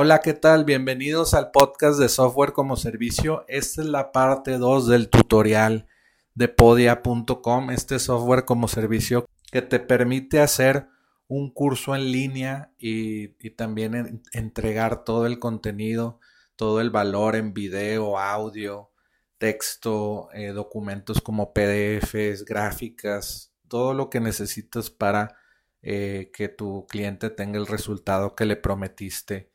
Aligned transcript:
Hola, 0.00 0.20
¿qué 0.20 0.32
tal? 0.32 0.64
Bienvenidos 0.64 1.34
al 1.34 1.50
podcast 1.50 1.98
de 1.98 2.08
Software 2.08 2.52
como 2.52 2.76
Servicio. 2.76 3.44
Esta 3.48 3.82
es 3.82 3.88
la 3.88 4.12
parte 4.12 4.56
2 4.56 4.86
del 4.86 5.08
tutorial 5.08 5.88
de 6.36 6.46
podia.com, 6.46 7.70
este 7.72 7.98
software 7.98 8.44
como 8.44 8.68
servicio 8.68 9.28
que 9.50 9.60
te 9.60 9.80
permite 9.80 10.38
hacer 10.38 10.86
un 11.26 11.52
curso 11.52 11.96
en 11.96 12.12
línea 12.12 12.70
y, 12.78 13.30
también 13.56 14.22
entregar 14.32 15.02
todo 15.02 15.26
el 15.26 15.40
contenido, 15.40 16.20
todo 16.54 16.80
el 16.80 16.90
valor 16.90 17.34
en 17.34 17.52
video, 17.52 18.20
audio, 18.20 18.92
texto, 19.36 20.28
eh, 20.32 20.52
documentos 20.52 21.20
como 21.20 21.52
PDFs, 21.52 22.44
gráficas, 22.44 23.52
todo 23.66 23.94
lo 23.94 24.10
que 24.10 24.20
necesitas 24.20 24.90
para 24.90 25.34
eh, 25.82 26.30
que 26.32 26.48
tu 26.48 26.86
cliente 26.86 27.30
tenga 27.30 27.58
el 27.58 27.66
resultado 27.66 28.36
que 28.36 28.44
le 28.44 28.54
prometiste 28.54 29.47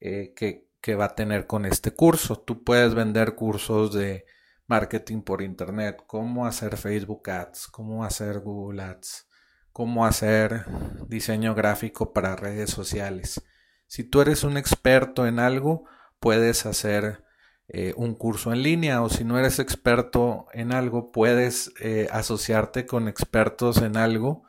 eh, 0.00 0.34
que, 0.34 0.66
va 0.94 1.06
a 1.06 1.14
tener 1.14 1.46
con 1.46 1.66
este 1.66 1.90
curso. 1.90 2.38
Tú 2.38 2.64
puedes 2.64 2.94
vender 2.94 3.34
cursos 3.34 3.92
de 3.92 4.24
marketing 4.66 5.20
por 5.20 5.42
internet, 5.42 6.02
cómo 6.06 6.46
hacer 6.46 6.78
Facebook 6.78 7.28
Ads, 7.28 7.66
cómo 7.68 8.04
hacer 8.04 8.40
Google 8.40 8.82
Ads, 8.82 9.28
cómo 9.70 10.06
hacer 10.06 10.64
diseño 11.08 11.54
gráfico 11.54 12.14
para 12.14 12.36
redes 12.36 12.70
sociales. 12.70 13.42
Si 13.86 14.02
tú 14.02 14.22
eres 14.22 14.44
un 14.44 14.56
experto 14.56 15.26
en 15.26 15.38
algo, 15.38 15.84
puedes 16.20 16.64
hacer 16.64 17.22
eh, 17.68 17.92
un 17.96 18.14
curso 18.14 18.50
en 18.52 18.62
línea 18.62 19.02
o 19.02 19.10
si 19.10 19.24
no 19.24 19.38
eres 19.38 19.58
experto 19.58 20.46
en 20.54 20.72
algo, 20.72 21.12
puedes 21.12 21.70
eh, 21.80 22.08
asociarte 22.10 22.86
con 22.86 23.08
expertos 23.08 23.82
en 23.82 23.98
algo 23.98 24.47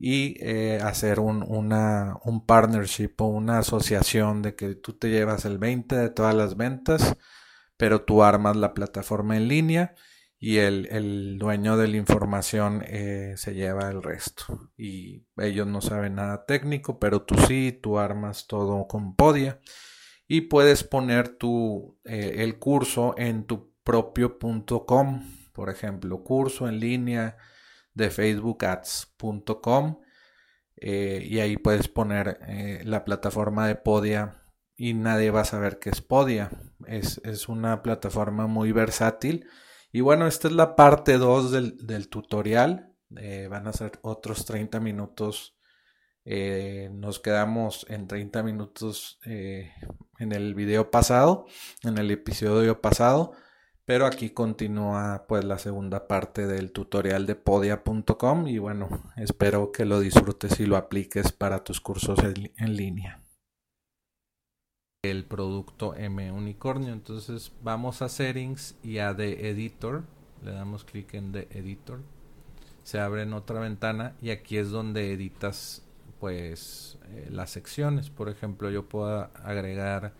y 0.00 0.34
eh, 0.40 0.80
hacer 0.82 1.20
un, 1.20 1.44
una, 1.46 2.16
un 2.24 2.44
partnership 2.44 3.12
o 3.18 3.26
una 3.26 3.58
asociación 3.58 4.42
de 4.42 4.56
que 4.56 4.74
tú 4.74 4.94
te 4.94 5.10
llevas 5.10 5.44
el 5.44 5.58
20 5.58 5.94
de 5.94 6.10
todas 6.10 6.34
las 6.34 6.56
ventas 6.56 7.16
pero 7.80 8.02
tú 8.02 8.22
armas 8.22 8.56
la 8.56 8.74
plataforma 8.74 9.38
en 9.38 9.48
línea 9.48 9.94
y 10.38 10.58
el, 10.58 11.38
dueño 11.38 11.78
de 11.78 11.88
la 11.88 11.96
información 11.96 12.84
eh, 12.86 13.32
se 13.38 13.54
lleva 13.54 13.88
el 13.88 14.02
resto. 14.02 14.70
Y 14.76 15.24
ellos 15.38 15.66
no 15.66 15.80
saben 15.80 16.16
nada 16.16 16.44
técnico, 16.44 16.98
pero 16.98 17.22
tú 17.22 17.36
sí, 17.48 17.78
tú 17.82 17.98
armas 17.98 18.46
todo 18.46 18.86
con 18.86 19.16
Podia 19.16 19.60
y 20.28 20.42
puedes 20.42 20.84
poner 20.84 21.38
tu, 21.38 21.98
eh, 22.04 22.34
el 22.40 22.58
curso 22.58 23.14
en 23.16 23.44
tu 23.44 23.72
propio.com, 23.82 25.24
por 25.54 25.70
ejemplo, 25.70 26.22
curso 26.22 26.68
en 26.68 26.80
línea 26.80 27.38
de 28.00 28.10
facebookads.com 28.10 30.00
eh, 30.76 31.22
y 31.24 31.38
ahí 31.38 31.56
puedes 31.56 31.86
poner 31.88 32.40
la 32.84 33.04
plataforma 33.04 33.68
de 33.68 33.76
Podia 33.76 34.40
y 34.80 34.94
nadie 34.94 35.30
va 35.30 35.42
a 35.42 35.44
saber 35.44 35.78
qué 35.78 35.90
es 35.90 36.00
Podia. 36.00 36.50
Es, 36.86 37.48
una 37.48 37.82
plataforma 37.82 38.46
muy 38.46 38.72
versátil. 38.72 39.46
Y 39.92 40.00
bueno, 40.00 40.26
esta 40.26 40.48
es 40.48 40.54
la 40.54 40.74
parte 40.74 41.18
2 41.18 41.52
del, 41.86 42.08
tutorial. 42.08 42.96
Eh, 43.14 43.46
van 43.50 43.66
a 43.66 43.74
ser 43.74 43.98
otros 44.00 44.46
30 44.46 44.80
minutos. 44.80 45.54
Eh, 46.24 46.88
nos 46.94 47.20
quedamos 47.20 47.84
en 47.90 48.08
30 48.08 48.42
minutos 48.42 49.18
eh, 49.26 49.70
en 50.18 50.32
el 50.32 50.54
video 50.54 50.90
pasado, 50.90 51.44
en 51.82 51.98
el 51.98 52.10
episodio 52.10 52.80
pasado. 52.80 53.32
Pero 53.90 54.06
aquí 54.06 54.30
continúa 54.30 55.24
pues 55.26 55.42
la 55.42 55.58
segunda 55.58 56.06
parte 56.06 56.46
del 56.46 56.70
tutorial 56.70 57.26
de 57.26 57.34
podia.com 57.34 58.46
y 58.46 58.58
bueno, 58.58 58.88
espero 59.16 59.72
que 59.72 59.84
lo 59.84 59.98
disfrutes 59.98 60.60
y 60.60 60.66
lo 60.66 60.76
apliques 60.76 61.32
para 61.32 61.64
tus 61.64 61.80
cursos 61.80 62.20
en 62.22 62.76
línea 62.76 63.20
el 65.02 65.24
producto 65.24 65.96
M 65.96 66.30
unicornio. 66.30 66.92
Entonces 66.92 67.50
vamos 67.64 68.00
a 68.00 68.08
settings 68.08 68.76
y 68.84 68.98
a 68.98 69.16
The 69.16 69.50
Editor. 69.50 70.04
Le 70.44 70.52
damos 70.52 70.84
clic 70.84 71.12
en 71.14 71.32
The 71.32 71.48
Editor. 71.50 71.98
Se 72.84 73.00
abre 73.00 73.22
en 73.22 73.32
otra 73.32 73.58
ventana 73.58 74.14
y 74.22 74.30
aquí 74.30 74.56
es 74.56 74.70
donde 74.70 75.12
editas 75.12 75.82
pues 76.20 76.96
eh, 77.08 77.26
las 77.28 77.50
secciones. 77.50 78.08
Por 78.08 78.28
ejemplo, 78.28 78.70
yo 78.70 78.88
puedo 78.88 79.30
agregar 79.34 80.12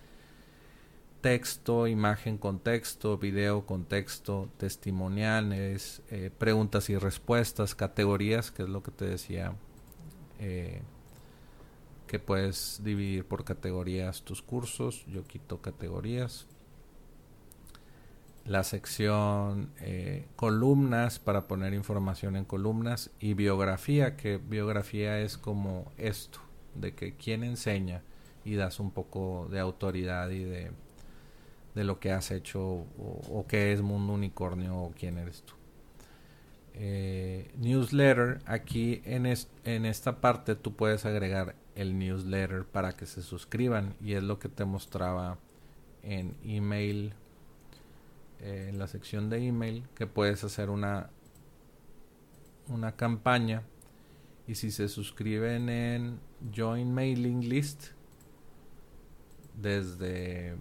texto, 1.21 1.87
imagen 1.87 2.39
con 2.39 2.61
texto, 2.61 3.19
video 3.19 3.67
con 3.67 3.85
texto, 3.85 4.49
testimoniales, 4.57 6.03
eh, 6.11 6.31
preguntas 6.37 6.91
y 6.91 6.97
respuestas, 6.97 7.75
categorías, 7.75 8.51
que 8.51 8.63
es 8.63 8.69
lo 8.69 8.83
que 8.83 8.91
te 8.91 9.05
decía 9.05 9.55
eh, 10.39 10.83
que 12.07 12.19
puedes 12.19 12.81
dividir 12.83 13.25
por 13.25 13.45
categorías 13.45 14.23
tus 14.23 14.43
cursos. 14.43 15.05
Yo 15.07 15.25
quito 15.25 15.61
categorías. 15.61 16.47
La 18.47 18.65
sección 18.65 19.71
eh, 19.81 20.27
columnas 20.35 21.19
para 21.19 21.47
poner 21.47 21.75
información 21.75 22.37
en 22.37 22.45
columnas 22.45 23.11
y 23.21 23.35
biografía, 23.35 24.17
que 24.17 24.39
biografía 24.39 25.21
es 25.21 25.37
como 25.37 25.93
esto, 25.99 26.41
de 26.75 26.95
que 26.95 27.15
quién 27.15 27.45
enseña 27.45 28.03
y 28.45 28.55
das 28.55 28.81
un 28.81 28.91
poco 28.91 29.47
de 29.51 29.61
autoridad 29.61 30.31
y 30.31 30.43
de, 30.45 30.73
de 31.81 31.85
lo 31.85 31.99
que 31.99 32.13
has 32.13 32.31
hecho 32.31 32.61
o, 32.61 33.47
qué 33.49 33.73
es 33.73 33.81
Mundo 33.81 34.13
Unicornio 34.13 34.77
o 34.77 34.93
quién 34.93 35.17
eres 35.17 35.43
tú. 35.45 35.55
Eh, 36.75 37.51
newsletter, 37.57 38.43
aquí 38.45 39.01
en, 39.07 39.25
en 39.25 39.87
esta 39.87 40.21
parte 40.21 40.57
tú 40.57 40.77
puedes 40.77 41.07
agregar 41.07 41.57
el 41.75 41.99
newsletter 41.99 42.67
para 42.67 42.93
que 42.93 43.07
se 43.07 43.23
suscriban 43.23 43.95
y 43.99 44.13
es 44.13 44.23
lo 44.23 44.39
que 44.39 44.51
te 44.51 44.67
mostraba 44.67 45.39
en 46.03 46.37
email 46.45 47.15
eh, 48.41 48.67
en 48.69 48.79
la 48.79 48.87
sección 48.87 49.31
de 49.31 49.47
email 49.47 49.89
que 49.95 50.07
puedes 50.07 50.45
hacer 50.45 50.69
una 50.69 51.09
una 52.69 52.95
campaña 52.95 53.63
y 54.47 54.55
si 54.57 54.71
se 54.71 54.89
suscriben 54.89 55.71
en 55.71 56.21
join 56.55 56.93
mailing 56.93 57.49
list 57.49 57.93
desde 59.57 60.57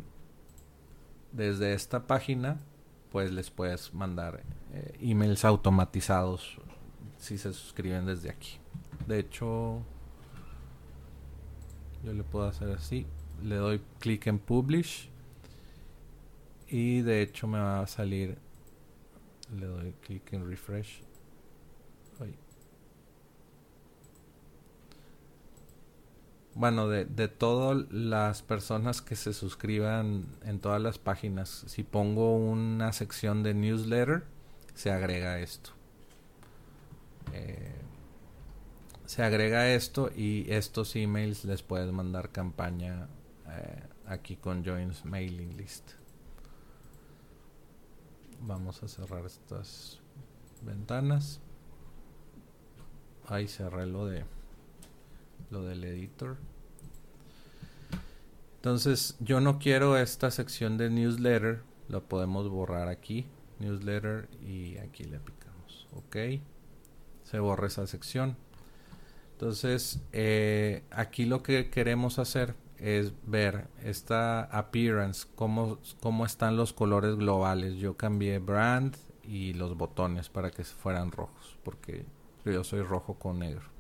desde 1.32 1.74
esta 1.74 2.08
página 2.08 2.58
pues 3.12 3.32
les 3.32 3.50
puedes 3.50 3.94
mandar 3.94 4.44
eh, 4.74 4.98
emails 5.02 5.46
automatizados 5.46 6.58
si 7.18 7.38
se 7.38 7.52
suscriben 7.54 8.06
desde 8.06 8.30
aquí. 8.30 8.60
De 9.08 9.20
hecho 9.20 9.82
yo 12.04 12.14
le 12.14 12.24
puedo 12.24 12.48
hacer 12.48 12.72
así. 12.72 13.06
Le 13.44 13.56
doy 13.56 13.82
clic 14.00 14.28
en 14.28 14.40
publish 14.40 15.10
y 16.68 17.02
de 17.02 17.22
hecho 17.22 17.48
me 17.48 17.60
va 17.60 17.82
a 17.82 17.88
salir 17.88 18.38
le 19.58 19.66
doy 19.66 19.94
clic 20.02 20.34
en 20.34 20.48
refresh 20.48 21.02
bueno, 26.56 26.88
de, 26.88 27.06
de 27.06 27.28
todas 27.28 27.86
las 27.92 28.42
personas 28.42 29.02
que 29.02 29.16
se 29.16 29.34
suscriban 29.34 30.26
en 30.44 30.60
todas 30.60 30.82
las 30.82 30.98
páginas, 30.98 31.64
si 31.68 31.84
pongo 31.84 32.36
una 32.36 32.92
sección 32.92 33.44
de 33.44 33.54
newsletter, 33.54 34.24
se 34.74 34.92
agrega 34.92 35.40
esto. 35.40 35.72
Eh, 37.34 37.76
se 39.06 39.24
agrega 39.24 39.70
esto 39.74 40.12
y 40.16 40.46
estos 40.50 40.96
emails 40.96 41.44
les 41.46 41.64
puedes 41.64 41.92
mandar 41.92 42.30
campaña 42.30 43.08
eh, 43.48 43.84
aquí 44.06 44.36
con 44.36 44.64
Joins 44.64 45.04
Mailing 45.06 45.58
List. 45.58 45.92
Vamos 48.42 48.82
a 48.84 48.88
cerrar 48.88 49.26
estas 49.26 50.00
ventanas. 50.62 51.42
Ahí 53.28 53.48
cerré 53.48 53.86
lo 53.86 54.06
de 54.06 54.26
lo 55.52 55.64
del 55.64 55.84
editor. 55.84 56.38
Entonces, 58.56 59.16
yo 59.20 59.40
no 59.40 59.58
quiero 59.58 59.98
esta 59.98 60.32
sección 60.32 60.78
de 60.78 60.90
newsletter, 60.90 61.62
lo 61.88 62.04
podemos 62.04 62.50
borrar 62.50 62.90
aquí, 62.90 63.26
newsletter 63.60 64.28
y 64.42 64.78
aquí 64.78 65.06
le 65.06 65.20
picamos, 65.20 65.88
ok. 65.96 66.42
Se 67.24 67.40
borra 67.40 67.68
esa 67.68 67.88
sección. 67.88 68.36
Entonces, 69.34 70.02
eh, 70.12 70.84
aquí 70.92 71.26
lo 71.26 71.42
que 71.42 71.70
queremos 71.70 72.20
hacer 72.20 72.56
es 72.78 73.14
ver 73.26 73.68
esta 73.84 74.44
appearance, 74.44 75.28
cómo, 75.36 75.80
cómo 76.02 76.26
están 76.26 76.58
los 76.58 76.74
colores 76.74 77.16
globales. 77.16 77.76
Yo 77.76 77.96
cambié 77.96 78.40
brand 78.40 78.98
y 79.24 79.54
los 79.54 79.78
botones 79.78 80.28
para 80.28 80.52
que 80.52 80.64
fueran 80.64 81.12
rojos, 81.12 81.58
porque 81.64 82.06
yo 82.44 82.64
soy 82.64 82.82
rojo 82.82 83.14
con 83.14 83.40
negro. 83.40 83.79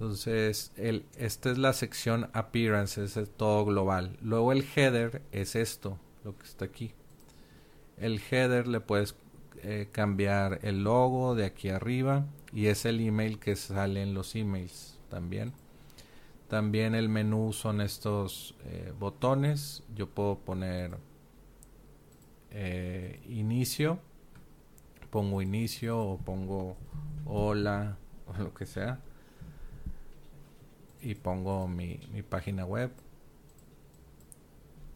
Entonces, 0.00 0.72
esta 1.18 1.50
es 1.50 1.58
la 1.58 1.74
sección 1.74 2.30
Appearance, 2.32 3.04
es 3.04 3.18
todo 3.36 3.66
global. 3.66 4.16
Luego 4.22 4.50
el 4.50 4.64
header 4.74 5.20
es 5.30 5.54
esto, 5.54 5.98
lo 6.24 6.38
que 6.38 6.46
está 6.46 6.64
aquí. 6.64 6.92
El 7.98 8.18
header 8.18 8.66
le 8.66 8.80
puedes 8.80 9.14
eh, 9.62 9.88
cambiar 9.92 10.60
el 10.62 10.84
logo 10.84 11.34
de 11.34 11.44
aquí 11.44 11.68
arriba 11.68 12.24
y 12.50 12.68
es 12.68 12.86
el 12.86 12.98
email 12.98 13.38
que 13.38 13.56
sale 13.56 14.00
en 14.00 14.14
los 14.14 14.34
emails 14.36 14.98
también. 15.10 15.52
También 16.48 16.94
el 16.94 17.10
menú 17.10 17.52
son 17.52 17.82
estos 17.82 18.54
eh, 18.64 18.94
botones. 18.98 19.82
Yo 19.94 20.08
puedo 20.08 20.38
poner 20.38 20.96
eh, 22.52 23.20
inicio, 23.28 23.98
pongo 25.10 25.42
inicio 25.42 26.00
o 26.00 26.16
pongo 26.16 26.78
hola 27.26 27.98
o 28.26 28.42
lo 28.42 28.54
que 28.54 28.64
sea 28.64 28.98
y 31.02 31.14
pongo 31.14 31.66
mi, 31.68 31.98
página 32.28 32.64
web. 32.64 32.90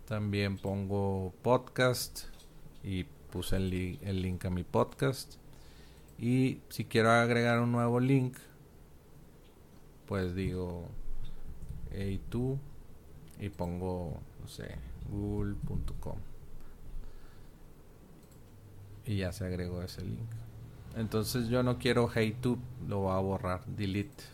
También 0.06 0.58
pongo 0.58 1.32
podcast 1.42 2.24
y 2.82 3.04
puse 3.04 3.56
el, 3.56 3.98
el, 4.02 4.22
link 4.22 4.44
a 4.44 4.50
mi 4.50 4.64
podcast. 4.64 5.36
Y 6.18 6.60
si 6.68 6.84
quiero 6.84 7.10
agregar 7.10 7.60
un 7.60 7.72
nuevo 7.72 8.00
link, 8.00 8.36
pues 10.06 10.34
digo 10.34 10.88
hey 11.90 12.20
tú 12.28 12.58
y 13.40 13.48
pongo, 13.48 14.20
no 14.40 14.48
sé, 14.48 14.76
google.com. 15.10 16.18
Y 19.06 19.18
ya 19.18 19.32
se 19.32 19.44
agregó 19.44 19.82
ese 19.82 20.02
link. 20.02 20.30
Entonces 20.96 21.48
yo 21.48 21.62
no 21.62 21.78
quiero 21.78 22.08
HeyTube, 22.08 22.60
lo 22.88 23.00
voy 23.00 23.12
a 23.12 23.18
borrar, 23.18 23.66
delete. 23.66 24.33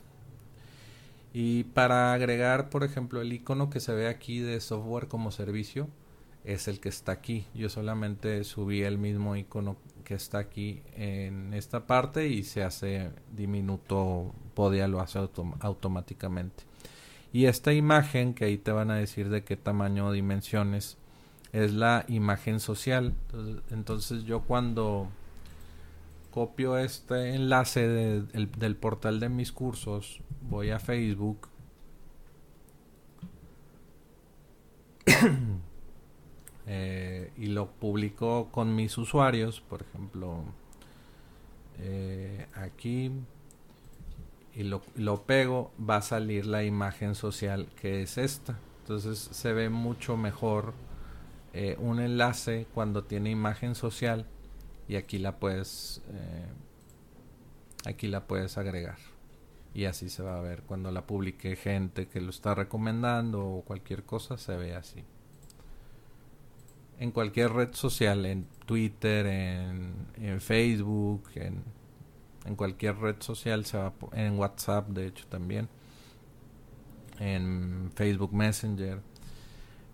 Y 1.32 1.64
para 1.64 2.12
agregar, 2.12 2.70
por 2.70 2.82
ejemplo, 2.84 3.20
el 3.20 3.32
icono 3.32 3.70
que 3.70 3.80
se 3.80 3.92
ve 3.92 4.08
aquí 4.08 4.40
de 4.40 4.60
software 4.60 5.08
como 5.08 5.30
servicio, 5.30 5.88
es 6.44 6.68
el 6.68 6.80
que 6.80 6.88
está 6.88 7.12
aquí. 7.12 7.46
Yo 7.54 7.68
solamente 7.68 8.44
subí 8.44 8.82
el 8.82 8.98
mismo 8.98 9.36
icono 9.36 9.76
que 10.04 10.14
está 10.14 10.38
aquí 10.38 10.82
en 10.96 11.54
esta 11.54 11.86
parte 11.86 12.28
y 12.28 12.42
se 12.42 12.62
hace 12.62 13.10
diminuto, 13.34 14.34
Podia 14.54 14.88
lo 14.88 15.00
hace 15.00 15.18
automáticamente. 15.60 16.64
Y 17.32 17.44
esta 17.44 17.72
imagen, 17.72 18.34
que 18.34 18.46
ahí 18.46 18.58
te 18.58 18.72
van 18.72 18.90
a 18.90 18.96
decir 18.96 19.28
de 19.28 19.44
qué 19.44 19.56
tamaño 19.56 20.06
o 20.06 20.12
dimensiones, 20.12 20.98
es 21.52 21.72
la 21.72 22.04
imagen 22.08 22.58
social. 22.58 23.14
Entonces, 23.70 24.24
yo 24.24 24.40
cuando 24.42 25.08
copio 26.30 26.78
este 26.78 27.34
enlace 27.34 27.86
del 27.88 28.76
portal 28.76 29.20
de 29.20 29.28
mis 29.28 29.52
cursos, 29.52 30.20
voy 30.42 30.70
a 30.70 30.78
Facebook. 30.78 31.48
Eh, 36.72 37.32
y 37.36 37.46
lo 37.46 37.66
publico 37.68 38.48
con 38.52 38.76
mis 38.76 38.96
usuarios, 38.96 39.60
por 39.60 39.82
ejemplo, 39.82 40.44
eh, 41.80 42.46
aquí 42.54 43.10
y 44.54 44.62
lo, 44.62 44.80
lo, 44.94 45.24
pego, 45.24 45.72
va 45.80 45.96
a 45.96 46.02
salir 46.02 46.46
la 46.46 46.62
imagen 46.62 47.16
social 47.16 47.66
que 47.74 48.02
es 48.02 48.18
esta. 48.18 48.56
Entonces 48.82 49.18
se 49.18 49.52
ve 49.52 49.68
mucho 49.68 50.16
mejor 50.16 50.74
eh, 51.52 51.76
un 51.80 51.98
enlace 51.98 52.68
cuando 52.72 53.02
tiene 53.02 53.30
imagen 53.30 53.74
social 53.74 54.26
y 54.90 54.96
aquí 54.96 55.18
la 55.18 55.38
puedes 55.38 56.02
aquí 57.86 58.08
la 58.08 58.26
puedes 58.26 58.58
agregar. 58.58 58.98
Y 59.72 59.84
así 59.84 60.08
se 60.10 60.24
va 60.24 60.36
a 60.36 60.40
ver 60.40 60.62
cuando 60.62 60.90
la 60.90 61.06
publique 61.06 61.54
gente 61.54 62.08
que 62.08 62.20
lo 62.20 62.30
está 62.30 62.56
recomendando 62.56 63.46
o 63.46 63.62
cualquier 63.62 64.02
cosa 64.02 64.36
se 64.36 64.56
ve 64.56 64.74
así. 64.74 65.04
En 66.98 67.12
cualquier 67.12 67.52
red 67.52 67.72
social 67.72 68.26
en 68.26 68.48
Twitter 68.66 69.26
en, 69.26 70.40
Facebook 70.40 71.22
en, 71.36 71.62
en, 72.44 72.56
cualquier 72.56 72.96
red 72.96 73.16
social 73.20 73.64
se 73.66 73.78
va 73.78 73.92
en 74.12 74.40
WhatsApp 74.40 74.88
de 74.88 75.06
hecho 75.06 75.24
también. 75.28 75.68
En 77.20 77.92
Facebook 77.94 78.34
Messenger. 78.34 79.00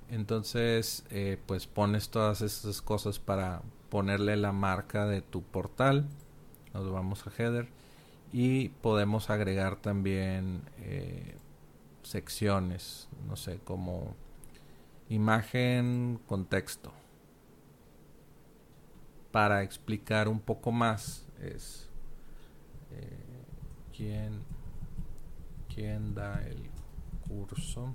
Entonces 0.09 1.05
eh, 1.11 1.37
pues 1.45 1.67
pones 1.67 2.09
todas 2.09 2.41
estas 2.41 2.81
cosas 2.81 3.19
para 3.19 3.61
ponerle 3.97 4.37
la 4.37 4.53
marca 4.53 5.07
de 5.07 5.23
tu 5.23 5.43
portal 5.43 6.07
nos 6.75 6.93
vamos 6.93 7.27
a 7.27 7.31
header 7.31 7.67
y 8.31 8.69
podemos 8.69 9.31
agregar 9.31 9.77
también 9.77 10.61
eh, 10.81 11.35
secciones, 12.03 13.09
no 13.27 13.37
sé, 13.37 13.59
como 13.65 14.15
imagen, 15.09 16.21
contexto. 16.27 16.93
Para 19.33 19.63
explicar 19.63 20.29
un 20.29 20.41
poco 20.41 20.73
más 20.73 21.27
es 21.41 21.89
eh, 22.91 23.47
quién, 23.97 24.43
quién 25.75 26.15
da 26.15 26.47
el 26.47 26.69
curso. 27.27 27.95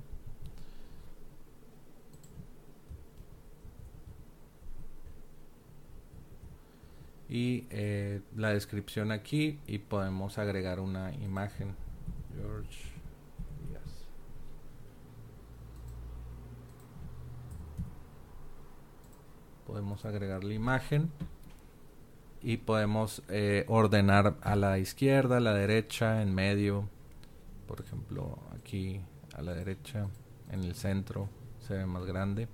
Y 7.31 7.65
eh, 7.69 8.19
la 8.35 8.49
descripción 8.49 9.09
aquí 9.13 9.57
y 9.65 9.77
podemos 9.77 10.37
agregar 10.37 10.81
una 10.81 11.13
imagen. 11.13 11.75
George 12.35 12.91
podemos 19.65 20.03
agregar 20.03 20.43
la 20.43 20.53
imagen 20.53 21.09
y 22.41 22.57
podemos 22.57 23.23
eh, 23.29 23.63
ordenar 23.69 24.35
a 24.41 24.57
la 24.57 24.79
izquierda, 24.79 25.37
a 25.37 25.39
la 25.39 25.53
derecha, 25.53 26.21
en 26.21 26.35
medio, 26.35 26.89
por 27.65 27.79
ejemplo 27.79 28.39
aquí 28.53 28.99
a 29.33 29.41
la 29.41 29.53
derecha, 29.53 30.09
en 30.49 30.65
el 30.65 30.75
centro 30.75 31.29
se 31.59 31.75
ve 31.75 31.85
más 31.85 32.03
grande, 32.03 32.49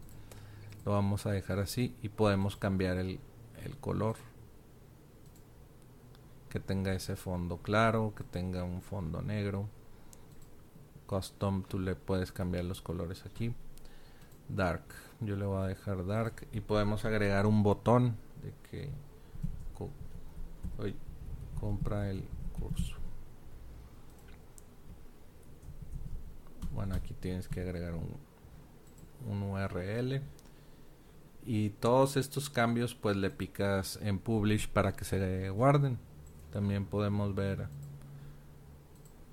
lo 0.85 0.91
vamos 0.91 1.25
a 1.25 1.31
dejar 1.31 1.57
así 1.57 1.95
y 2.03 2.09
podemos 2.09 2.55
cambiar 2.57 2.99
el 2.99 3.19
color 3.79 4.17
que 6.57 6.63
tenga 6.63 6.91
ese 6.91 7.15
fondo 7.15 7.57
claro, 7.57 8.15
que 8.15 8.23
tenga 8.23 8.63
un 8.63 8.81
fondo 8.81 9.21
negro. 9.21 9.69
Custom, 11.05 11.61
tú 11.61 11.77
le 11.77 11.93
puedes 11.93 12.31
cambiar 12.31 12.65
los 12.65 12.81
colores 12.81 13.27
aquí. 13.27 13.53
Dark, 14.49 14.81
yo 15.19 15.35
le 15.35 15.45
voy 15.45 15.63
a 15.63 15.67
dejar 15.67 16.03
dark 16.07 16.47
y 16.51 16.61
podemos 16.61 17.05
agregar 17.05 17.45
un 17.45 17.61
botón 17.61 18.17
de 18.41 18.53
que 18.67 18.89
hoy 20.79 20.95
compra 21.59 22.09
el 22.09 22.23
curso. 22.59 22.95
Bueno, 26.73 26.95
aquí 26.95 27.13
tienes 27.13 27.47
que 27.47 27.61
agregar 27.61 27.93
un, 27.93 28.15
un 29.29 29.43
URL 29.43 30.23
y 31.45 31.69
todos 31.69 32.17
estos 32.17 32.49
cambios 32.49 32.95
pues 32.95 33.15
le 33.15 33.29
picas 33.29 33.99
en 34.01 34.17
publish 34.17 34.67
para 34.67 34.93
que 34.93 35.05
se 35.05 35.51
guarden 35.51 35.99
también 36.51 36.85
podemos 36.85 37.35
ver 37.35 37.67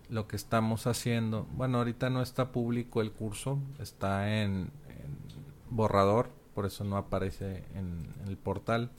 lo 0.08 0.28
que 0.28 0.36
estamos 0.36 0.86
haciendo, 0.86 1.46
bueno, 1.52 1.78
ahorita 1.78 2.10
no 2.10 2.22
está 2.22 2.52
público 2.52 3.00
el 3.00 3.10
curso, 3.10 3.58
está 3.78 4.42
en, 4.42 4.70
borrador, 5.70 6.30
por 6.54 6.66
eso 6.66 6.84
no 6.84 6.96
aparece 6.96 7.64
en, 7.74 8.12
el 8.28 8.36
portal. 8.36 8.90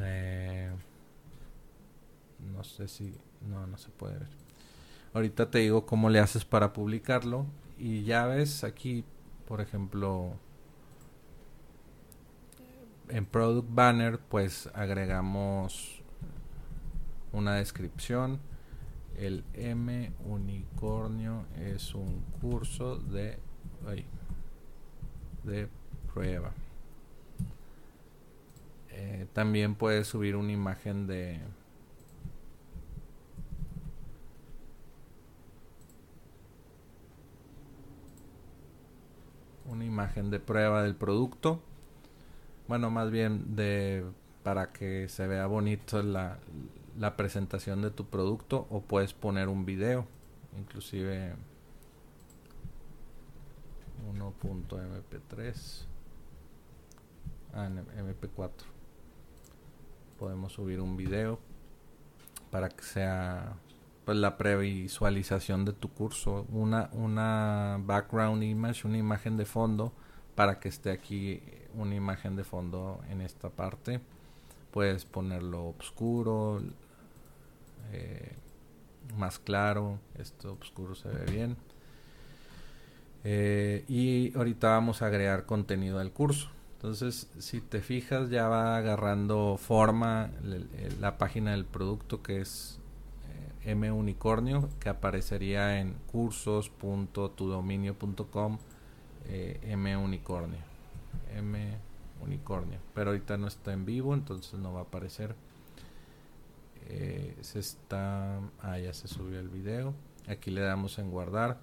Eh, 0.00 0.70
no 2.54 2.64
sé 2.64 2.88
si, 2.88 3.14
no, 3.48 3.66
no 3.66 3.78
se 3.78 3.90
puede 3.90 4.18
ver. 4.18 4.28
Ahorita 5.14 5.50
te 5.50 5.58
digo 5.58 5.86
cómo 5.86 6.10
le 6.10 6.18
haces 6.18 6.44
para 6.44 6.72
publicarlo 6.72 7.46
y 7.78 8.02
ya 8.04 8.26
ves 8.26 8.64
aquí, 8.64 9.04
por 9.46 9.60
ejemplo, 9.60 10.32
en 13.08 13.26
Product 13.26 13.68
Banner, 13.70 14.18
pues 14.18 14.68
agregamos 14.74 16.01
una 17.32 17.54
descripción 17.54 18.40
el 19.16 19.44
M 19.54 20.12
Unicornio 20.24 21.44
es 21.58 21.94
un 21.94 22.22
curso 22.40 22.96
de, 22.96 23.38
de 25.44 25.68
prueba. 26.12 26.52
Eh, 28.90 29.26
también 29.32 29.74
puedes 29.74 30.06
subir 30.06 30.36
una 30.36 30.52
imagen 30.52 31.06
de 31.06 31.40
una 39.66 39.84
imagen 39.84 40.30
de 40.30 40.40
prueba 40.40 40.82
del 40.82 40.94
producto. 40.94 41.60
Bueno, 42.68 42.90
más 42.90 43.10
bien 43.10 43.56
de 43.56 44.04
para 44.42 44.72
que 44.72 45.08
se 45.08 45.26
vea 45.26 45.46
bonito 45.46 46.02
la, 46.02 46.38
la 46.98 47.16
presentación 47.16 47.82
de 47.82 47.90
tu 47.90 48.06
producto 48.06 48.66
o 48.70 48.82
puedes 48.82 49.14
poner 49.14 49.48
un 49.48 49.64
video 49.64 50.06
inclusive 50.58 51.34
1.mp3 54.14 55.86
ah, 57.54 57.68
mp4 57.68 58.50
podemos 60.18 60.52
subir 60.52 60.80
un 60.80 60.96
video 60.96 61.40
para 62.52 62.68
que 62.68 62.82
sea 62.84 63.56
pues 64.04 64.18
la 64.18 64.36
previsualización 64.36 65.64
de 65.64 65.72
tu 65.72 65.88
curso. 65.88 66.46
Una 66.50 66.90
una 66.92 67.80
background 67.84 68.42
image 68.42 68.86
una 68.86 68.98
imagen 68.98 69.36
de 69.36 69.46
fondo 69.46 69.92
para 70.34 70.60
que 70.60 70.68
esté 70.68 70.90
aquí 70.90 71.42
una 71.74 71.94
imagen 71.94 72.36
de 72.36 72.44
fondo 72.44 73.00
en 73.08 73.20
esta 73.20 73.50
parte. 73.50 74.00
Puedes 74.70 75.04
ponerlo 75.04 75.74
oscuro 75.78 76.62
eh, 77.92 78.32
más 79.16 79.38
claro 79.38 79.98
esto 80.18 80.58
oscuro 80.60 80.94
se 80.94 81.08
ve 81.08 81.24
bien. 81.30 81.56
Eh, 83.24 83.84
y 83.88 84.36
ahorita 84.36 84.68
vamos 84.70 85.00
a 85.02 85.06
agregar 85.06 85.46
contenido 85.46 86.00
al 86.00 86.12
curso. 86.12 86.50
Entonces 86.74 87.30
si 87.38 87.60
te 87.60 87.80
fijas 87.80 88.30
ya 88.30 88.48
va 88.48 88.76
agarrando 88.76 89.56
forma 89.56 90.30
la 91.00 91.16
página 91.18 91.52
del 91.52 91.64
producto 91.64 92.22
que 92.22 92.40
es 92.40 92.80
eh, 93.64 93.70
M 93.70 93.92
Unicornio 93.92 94.68
que 94.80 94.88
aparecería 94.88 95.78
en 95.78 95.94
cursos.tudominio.com 96.10 98.58
M 99.28 99.96
Unicornio. 99.96 100.58
M 101.36 101.78
Unicornio. 102.22 102.78
Pero 102.94 103.10
ahorita 103.10 103.36
no 103.36 103.46
está 103.46 103.72
en 103.72 103.84
vivo 103.84 104.14
entonces 104.14 104.58
no 104.58 104.72
va 104.72 104.80
a 104.80 104.84
aparecer 104.84 105.36
eh, 106.94 107.34
se 107.40 107.58
está 107.58 108.38
ah 108.60 108.78
ya 108.78 108.92
se 108.92 109.08
subió 109.08 109.40
el 109.40 109.48
video. 109.48 109.94
Aquí 110.28 110.50
le 110.50 110.60
damos 110.60 110.98
en 110.98 111.10
guardar. 111.10 111.58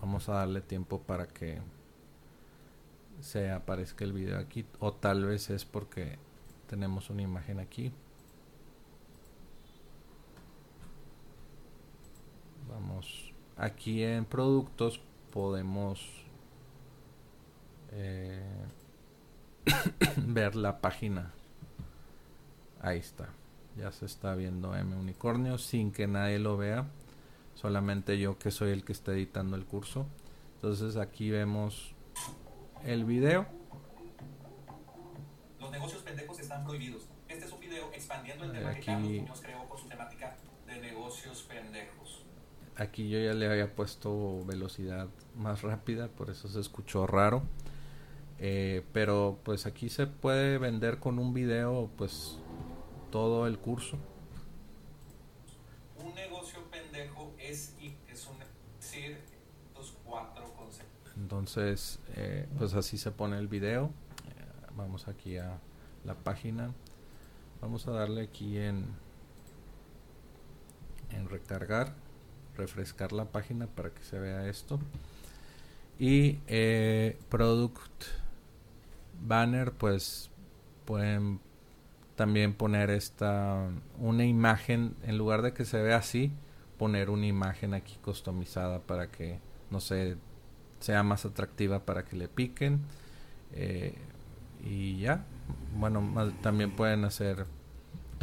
Vamos 0.00 0.28
a 0.30 0.34
darle 0.34 0.62
tiempo 0.62 1.02
para 1.02 1.26
que 1.28 1.60
se 3.20 3.50
aparezca 3.50 4.04
el 4.04 4.14
video 4.14 4.38
aquí. 4.38 4.64
O 4.80 4.94
tal 4.94 5.26
vez 5.26 5.50
es 5.50 5.66
porque 5.66 6.18
tenemos 6.66 7.10
una 7.10 7.20
imagen 7.20 7.60
aquí. 7.60 7.92
Vamos. 12.70 13.34
Aquí 13.58 14.02
en 14.02 14.24
productos 14.24 15.00
podemos 15.30 16.24
eh, 17.92 18.66
ver 20.16 20.56
la 20.56 20.80
página 20.80 21.34
Ahí 22.84 22.98
está. 22.98 23.30
Ya 23.78 23.90
se 23.92 24.04
está 24.04 24.34
viendo 24.34 24.76
M 24.76 24.94
Unicornio 24.94 25.56
sin 25.56 25.90
que 25.90 26.06
nadie 26.06 26.38
lo 26.38 26.58
vea. 26.58 26.86
Solamente 27.54 28.18
yo 28.18 28.38
que 28.38 28.50
soy 28.50 28.72
el 28.72 28.84
que 28.84 28.92
está 28.92 29.12
editando 29.12 29.56
el 29.56 29.64
curso. 29.64 30.06
Entonces 30.56 30.98
aquí 30.98 31.30
vemos 31.30 31.94
el 32.84 33.06
video. 33.06 33.46
Los 35.58 35.70
negocios 35.70 36.02
pendejos 36.02 36.38
están 36.38 36.62
prohibidos. 36.64 37.08
Este 37.26 37.46
es 37.46 37.52
un 37.52 37.60
video 37.60 37.90
expandiendo 37.94 38.44
el 38.44 38.52
tema 38.52 38.68
aquí, 38.68 38.80
que 38.80 38.86
Carlos 38.86 39.08
Muñoz 39.08 39.40
creó 39.40 39.64
por 39.66 39.80
su 39.80 39.88
temática 39.88 40.36
de 40.66 40.78
negocios 40.80 41.42
pendejos. 41.44 42.22
Aquí 42.76 43.08
yo 43.08 43.18
ya 43.18 43.32
le 43.32 43.50
había 43.50 43.74
puesto 43.74 44.44
velocidad 44.44 45.08
más 45.34 45.62
rápida, 45.62 46.08
por 46.08 46.28
eso 46.28 46.48
se 46.48 46.60
escuchó 46.60 47.06
raro. 47.06 47.44
Eh, 48.40 48.84
pero 48.92 49.38
pues 49.42 49.64
aquí 49.64 49.88
se 49.88 50.06
puede 50.06 50.58
vender 50.58 50.98
con 50.98 51.18
un 51.18 51.32
video 51.32 51.88
pues 51.96 52.38
todo 53.14 53.46
el 53.46 53.60
curso. 53.60 53.96
Un 56.04 56.12
negocio 56.16 56.58
pendejo 56.68 57.32
es, 57.38 57.76
es 58.08 58.26
un 58.26 58.38
decir 58.80 59.20
los 59.76 59.94
cuatro 60.04 60.52
conceptos. 60.56 61.12
Entonces, 61.16 62.00
eh, 62.16 62.48
pues 62.58 62.74
así 62.74 62.98
se 62.98 63.12
pone 63.12 63.38
el 63.38 63.46
video. 63.46 63.84
Eh, 63.84 64.70
vamos 64.76 65.06
aquí 65.06 65.36
a 65.36 65.60
la 66.04 66.16
página. 66.16 66.74
Vamos 67.60 67.86
a 67.86 67.92
darle 67.92 68.22
aquí 68.22 68.58
en 68.58 68.84
en 71.10 71.28
recargar, 71.28 71.94
refrescar 72.56 73.12
la 73.12 73.26
página 73.26 73.68
para 73.68 73.90
que 73.90 74.02
se 74.02 74.18
vea 74.18 74.48
esto. 74.48 74.80
Y 76.00 76.40
eh, 76.48 77.16
product 77.28 78.06
banner, 79.22 79.70
pues 79.70 80.30
pueden 80.84 81.38
también 82.16 82.54
poner 82.54 82.90
esta 82.90 83.68
una 83.98 84.24
imagen 84.24 84.94
en 85.02 85.18
lugar 85.18 85.42
de 85.42 85.52
que 85.52 85.64
se 85.64 85.82
vea 85.82 85.96
así 85.96 86.32
poner 86.78 87.10
una 87.10 87.26
imagen 87.26 87.74
aquí 87.74 87.96
customizada 88.02 88.80
para 88.80 89.10
que 89.10 89.40
no 89.70 89.80
sé 89.80 90.16
sea 90.80 91.02
más 91.02 91.24
atractiva 91.24 91.84
para 91.84 92.04
que 92.04 92.16
le 92.16 92.28
piquen 92.28 92.82
eh, 93.52 93.94
y 94.62 94.98
ya. 94.98 95.24
Bueno 95.76 96.32
también 96.42 96.74
pueden 96.76 97.04
hacer 97.04 97.46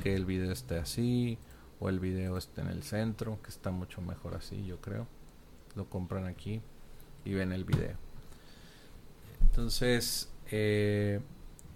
que 0.01 0.15
el 0.15 0.25
video 0.25 0.51
esté 0.51 0.77
así 0.77 1.38
o 1.79 1.89
el 1.89 2.00
video 2.00 2.38
esté 2.38 2.62
en 2.62 2.67
el 2.67 2.83
centro 2.83 3.41
que 3.41 3.50
está 3.50 3.71
mucho 3.71 4.01
mejor 4.01 4.36
así 4.36 4.65
yo 4.65 4.79
creo. 4.79 5.07
Lo 5.75 5.89
compran 5.89 6.27
aquí 6.27 6.62
y 7.25 7.33
ven 7.33 7.51
el 7.51 7.63
video. 7.63 7.98
Entonces 9.41 10.31
eh, 10.51 11.19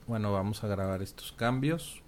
bueno 0.07 0.31
vamos 0.31 0.63
a 0.63 0.67
grabar 0.67 1.01
estos 1.01 1.31
cambios 1.31 2.03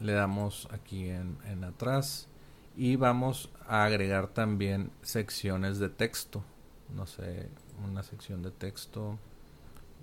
le 0.00 0.12
damos 0.12 0.68
aquí 0.70 1.08
en, 1.08 1.38
en 1.46 1.64
atrás 1.64 2.28
y 2.76 2.96
vamos 2.96 3.50
a 3.66 3.84
agregar 3.84 4.28
también 4.28 4.90
secciones 5.02 5.78
de 5.78 5.88
texto 5.88 6.44
no 6.94 7.06
sé 7.06 7.48
una 7.84 8.02
sección 8.02 8.42
de 8.42 8.50
texto. 8.50 9.18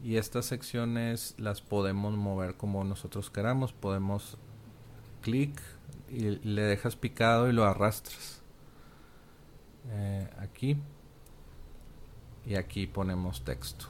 Y 0.03 0.17
estas 0.17 0.45
secciones 0.45 1.35
las 1.37 1.61
podemos 1.61 2.15
mover 2.15 2.55
como 2.55 2.83
nosotros 2.83 3.29
queramos. 3.29 3.73
Podemos 3.73 4.37
clic 5.21 5.59
y 6.09 6.19
le 6.45 6.61
dejas 6.63 6.95
picado 6.95 7.49
y 7.49 7.53
lo 7.53 7.65
arrastras. 7.65 8.41
Eh, 9.89 10.29
aquí. 10.37 10.77
Y 12.45 12.55
aquí 12.55 12.85
ponemos 12.85 13.43
texto 13.43 13.87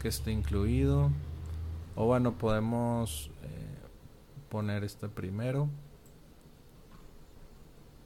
que 0.00 0.08
esté 0.08 0.32
incluido. 0.32 1.10
O 1.96 2.06
bueno 2.06 2.32
podemos 2.32 3.30
eh, 3.42 3.73
poner 4.54 4.84
este 4.84 5.08
primero. 5.08 5.68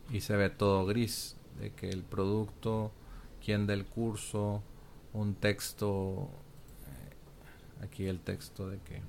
Y 0.09 0.23
se 0.23 0.35
ve 0.35 0.49
todo 0.49 0.87
gris 0.87 1.37
de 1.61 1.75
que 1.75 1.90
el 1.90 2.02
producto 2.02 2.90
quien 3.45 3.67
del 3.67 3.85
curso 3.85 4.62
un 5.12 5.35
texto 5.35 6.31
eh, 6.87 7.85
aquí 7.85 8.07
el 8.07 8.21
texto 8.21 8.67
de 8.67 8.78
que 8.78 9.02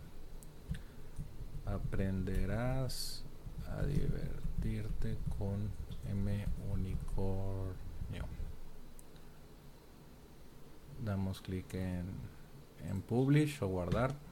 aprenderás 1.65 3.23
a 3.69 3.83
divertirte 3.83 5.17
con 5.37 5.71
M 6.09 6.45
unicornio. 6.73 8.25
Damos 11.05 11.39
clic 11.39 11.73
en, 11.73 12.05
en 12.83 13.01
publish 13.01 13.63
o 13.63 13.67
guardar 13.67 14.28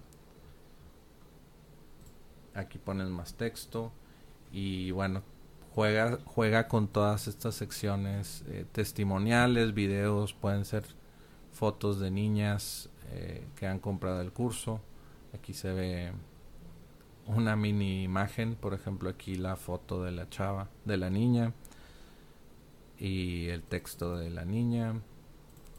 aquí 2.57 2.77
pones 2.79 3.07
más 3.07 3.35
texto 3.35 3.91
y 4.51 4.91
bueno, 4.91 5.21
juega, 5.73 6.17
juega 6.25 6.67
con 6.67 6.87
todas 6.87 7.27
estas 7.27 7.55
secciones 7.55 8.43
eh, 8.47 8.65
testimoniales, 8.71 9.73
videos, 9.73 10.33
pueden 10.33 10.65
ser 10.65 10.83
fotos 11.51 11.99
de 11.99 12.11
niñas 12.11 12.89
eh, 13.11 13.47
que 13.55 13.67
han 13.67 13.79
comprado 13.79 14.21
el 14.21 14.31
curso. 14.31 14.81
Aquí 15.33 15.53
se 15.53 15.71
ve 15.71 16.11
una 17.27 17.55
mini 17.55 18.03
imagen, 18.03 18.55
por 18.55 18.73
ejemplo 18.73 19.09
aquí 19.09 19.35
la 19.35 19.55
foto 19.55 20.03
de 20.03 20.11
la 20.11 20.29
chava, 20.29 20.69
de 20.85 20.97
la 20.97 21.09
niña 21.09 21.53
y 22.97 23.47
el 23.49 23.61
texto 23.63 24.17
de 24.17 24.29
la 24.29 24.45
niña, 24.45 24.99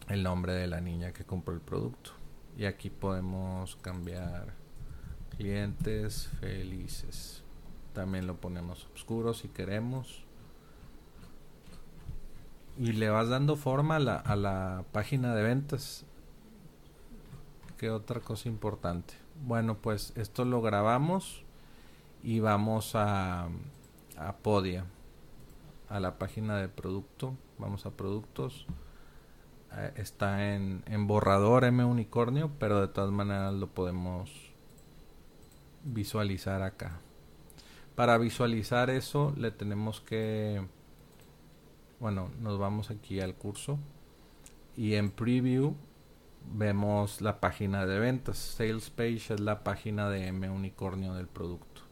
el 0.08 0.22
nombre 0.22 0.52
de 0.52 0.68
la 0.68 0.80
niña 0.80 1.12
que 1.12 1.24
compró 1.24 1.54
el 1.54 1.60
producto. 1.60 2.12
Y 2.56 2.66
aquí 2.66 2.90
podemos 2.90 3.76
cambiar 3.76 4.67
clientes 5.38 6.28
felices. 6.40 7.42
También 7.94 8.26
lo 8.26 8.36
ponemos 8.36 8.88
oscuro 8.94 9.32
si 9.32 9.48
queremos. 9.48 10.24
Y 12.76 12.92
le 12.92 13.08
vas 13.08 13.28
dando 13.28 13.56
forma 13.56 13.96
a 13.96 14.00
la, 14.00 14.16
a 14.16 14.36
la 14.36 14.84
página 14.92 15.34
de 15.34 15.42
ventas. 15.42 16.04
¿Qué 17.76 17.90
otra 17.90 18.20
cosa 18.20 18.48
importante? 18.48 19.14
Bueno, 19.46 19.78
pues 19.78 20.12
esto 20.16 20.44
lo 20.44 20.60
grabamos 20.60 21.42
y 22.22 22.40
vamos 22.40 22.94
a, 22.94 23.48
a 24.16 24.36
Podia, 24.42 24.84
a 25.88 26.00
la 26.00 26.18
página 26.18 26.56
de 26.56 26.68
producto. 26.68 27.34
Vamos 27.58 27.86
a 27.86 27.90
productos. 27.90 28.66
Eh, 29.72 29.92
está 29.96 30.54
en, 30.54 30.82
en 30.86 31.06
borrador 31.06 31.64
M 31.64 31.84
unicornio, 31.84 32.50
pero 32.58 32.80
de 32.80 32.88
todas 32.88 33.12
maneras 33.12 33.54
lo 33.54 33.68
podemos 33.68 34.47
visualizar 35.84 36.62
acá. 36.62 37.00
Para 37.94 38.16
visualizar 38.18 38.90
eso 38.90 39.34
le 39.36 39.50
tenemos 39.50 40.00
que, 40.00 40.62
bueno, 41.98 42.30
nos 42.40 42.58
vamos 42.58 42.90
aquí 42.90 43.20
al 43.20 43.34
curso 43.34 43.78
y 44.76 44.94
en 44.94 45.10
preview 45.10 45.74
vemos 46.54 47.20
la 47.20 47.40
página 47.40 47.86
de 47.86 47.98
ventas. 47.98 48.38
Sales 48.38 48.90
page 48.90 49.34
es 49.34 49.40
la 49.40 49.64
página 49.64 50.08
de 50.08 50.28
M 50.28 50.48
unicornio 50.48 51.14
del 51.14 51.26
producto. 51.26 51.82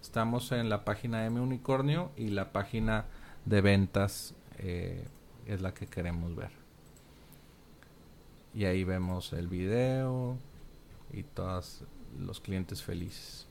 Estamos 0.00 0.52
en 0.52 0.68
la 0.68 0.84
página 0.84 1.20
de 1.20 1.26
M 1.26 1.40
unicornio 1.40 2.12
y 2.16 2.28
la 2.28 2.52
página 2.52 3.06
de 3.44 3.60
ventas 3.60 4.34
eh, 4.58 5.04
es 5.46 5.60
la 5.60 5.74
que 5.74 5.86
queremos 5.86 6.36
ver. 6.36 6.50
Y 8.54 8.64
ahí 8.64 8.84
vemos 8.84 9.32
el 9.32 9.48
video 9.48 10.36
y 11.12 11.22
todos 11.22 11.84
los 12.18 12.40
clientes 12.40 12.82
felices. 12.82 13.48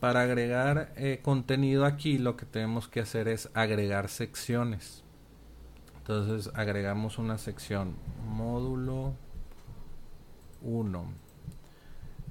Para 0.00 0.22
agregar 0.22 0.92
eh, 0.96 1.20
contenido 1.22 1.86
aquí 1.86 2.18
lo 2.18 2.36
que 2.36 2.44
tenemos 2.44 2.88
que 2.88 3.00
hacer 3.00 3.28
es 3.28 3.48
agregar 3.54 4.08
secciones. 4.08 5.02
Entonces 5.96 6.52
agregamos 6.54 7.18
una 7.18 7.38
sección 7.38 7.96
módulo 8.28 9.14
1. 10.60 11.04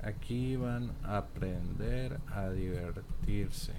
Aquí 0.03 0.55
van 0.55 0.91
a 1.03 1.17
aprender 1.17 2.19
a 2.31 2.49
divertirse. 2.49 3.73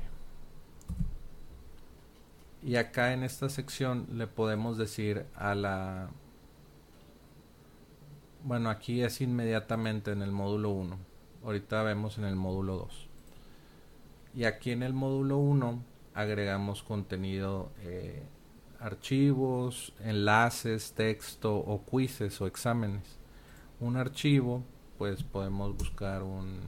Y 2.64 2.76
acá 2.76 3.12
en 3.12 3.22
esta 3.22 3.48
sección 3.48 4.08
le 4.14 4.26
podemos 4.26 4.78
decir 4.78 5.26
a 5.36 5.54
la... 5.54 6.08
Bueno, 8.42 8.70
aquí 8.70 9.02
es 9.02 9.20
inmediatamente 9.20 10.12
en 10.12 10.22
el 10.22 10.32
módulo 10.32 10.70
1. 10.70 11.13
Ahorita 11.44 11.82
vemos 11.82 12.18
en 12.18 12.24
el 12.24 12.36
módulo 12.36 12.76
2. 12.76 13.08
Y 14.34 14.44
aquí 14.44 14.70
en 14.70 14.82
el 14.82 14.94
módulo 14.94 15.38
1 15.38 15.82
agregamos 16.14 16.82
contenido, 16.82 17.70
eh, 17.82 18.22
archivos, 18.80 19.92
enlaces, 20.00 20.92
texto 20.92 21.56
o 21.56 21.84
quizzes 21.84 22.40
o 22.40 22.46
exámenes 22.46 23.18
un 23.80 23.96
archivo, 23.96 24.62
pues 24.98 25.22
podemos 25.22 25.74
buscar 25.76 26.22
un 26.22 26.60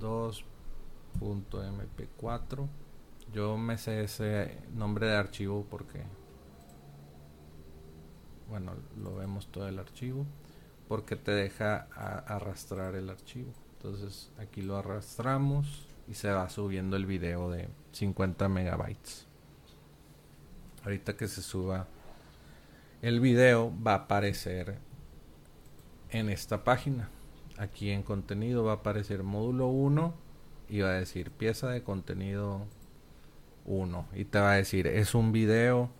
2.mp4. 0.00 2.68
Yo 3.32 3.56
me 3.56 3.78
sé 3.78 4.04
ese 4.04 4.58
nombre 4.74 5.08
de 5.08 5.16
archivo 5.16 5.66
porque, 5.68 6.02
bueno, 8.48 8.72
lo 9.02 9.16
vemos 9.16 9.48
todo 9.48 9.66
el 9.68 9.78
archivo, 9.78 10.24
porque 10.88 11.16
te 11.16 11.32
deja 11.32 11.86
arrastrar 12.26 12.94
el 12.94 13.10
archivo. 13.10 13.52
Entonces 13.76 14.30
aquí 14.38 14.62
lo 14.62 14.76
arrastramos 14.76 15.86
y 16.08 16.14
se 16.14 16.30
va 16.30 16.48
subiendo 16.48 16.96
el 16.96 17.06
video 17.06 17.50
de 17.50 17.68
50 17.92 18.48
megabytes. 18.48 19.26
Ahorita 20.82 21.16
que 21.16 21.28
se 21.28 21.42
suba 21.42 21.86
el 23.02 23.20
video 23.20 23.72
va 23.86 23.92
a 23.92 23.96
aparecer 23.96 24.78
en 26.10 26.30
esta 26.30 26.64
página. 26.64 27.10
Aquí 27.56 27.90
en 27.90 28.02
contenido 28.02 28.64
va 28.64 28.72
a 28.72 28.76
aparecer 28.76 29.22
módulo 29.22 29.68
1 29.68 30.14
y 30.68 30.80
va 30.80 30.90
a 30.90 30.94
decir 30.94 31.30
pieza 31.30 31.68
de 31.68 31.82
contenido 31.82 32.66
1 33.66 34.08
y 34.14 34.24
te 34.24 34.40
va 34.40 34.52
a 34.52 34.56
decir 34.56 34.86
es 34.86 35.14
un 35.14 35.32
video 35.32 35.90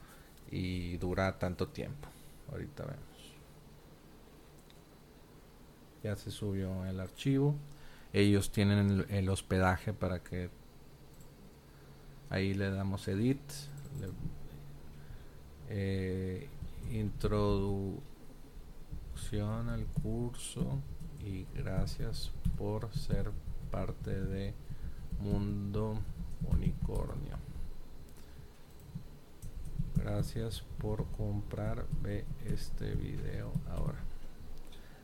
y 0.50 0.96
dura 0.96 1.38
tanto 1.38 1.68
tiempo. 1.68 2.08
Ahorita 2.50 2.84
vemos. 2.84 3.07
Ya 6.02 6.16
se 6.16 6.30
subió 6.30 6.84
el 6.84 7.00
archivo. 7.00 7.54
Ellos 8.12 8.50
tienen 8.50 9.06
el, 9.08 9.28
hospedaje 9.28 9.92
para 9.92 10.22
que 10.22 10.50
ahí 12.30 12.54
le 12.54 12.70
damos 12.70 13.06
edit. 13.08 13.40
Eh, 15.70 16.48
al 19.68 19.86
curso 20.02 20.80
y 21.20 21.44
gracias 21.54 22.30
por 22.56 22.92
ser 22.94 23.30
parte 23.70 24.18
de 24.18 24.54
Mundo 25.20 25.98
Unicornio. 26.50 27.36
Gracias 29.96 30.62
por 30.78 31.06
comprar. 31.12 31.84
Ve 32.02 32.24
este 32.46 32.94
video 32.94 33.52
ahora. 33.68 34.07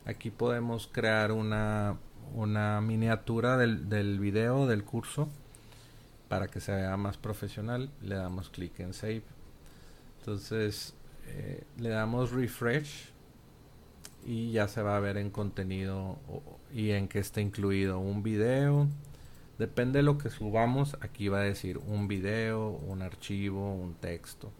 Aquí 0.05 0.29
podemos 0.29 0.87
crear 0.91 1.31
una, 1.31 1.97
una 2.35 2.79
miniatura 2.81 3.57
del, 3.57 3.89
del 3.89 4.19
video 4.19 4.67
del 4.67 4.83
curso 4.83 5.29
para 6.27 6.47
que 6.47 6.59
se 6.59 6.75
vea 6.75 6.95
más 6.95 7.17
profesional. 7.17 7.89
Le 8.01 8.15
damos 8.15 8.49
clic 8.49 8.79
en 8.79 8.93
Save. 8.93 9.23
Entonces 10.19 10.93
eh, 11.27 11.63
le 11.77 11.89
damos 11.89 12.31
refresh 12.31 13.11
y 14.25 14.51
ya 14.51 14.67
se 14.67 14.81
va 14.81 14.97
a 14.97 14.99
ver 14.99 15.17
en 15.17 15.29
contenido 15.29 16.17
y 16.73 16.91
en 16.91 17.07
que 17.07 17.19
está 17.19 17.41
incluido 17.41 17.99
un 17.99 18.21
video. 18.21 18.87
Depende 19.57 19.99
de 19.99 20.03
lo 20.03 20.17
que 20.17 20.29
subamos, 20.29 20.97
aquí 21.01 21.29
va 21.29 21.39
a 21.39 21.43
decir 21.43 21.77
un 21.77 22.07
video, 22.07 22.69
un 22.69 23.01
archivo, 23.01 23.73
un 23.73 23.95
texto. 23.95 24.51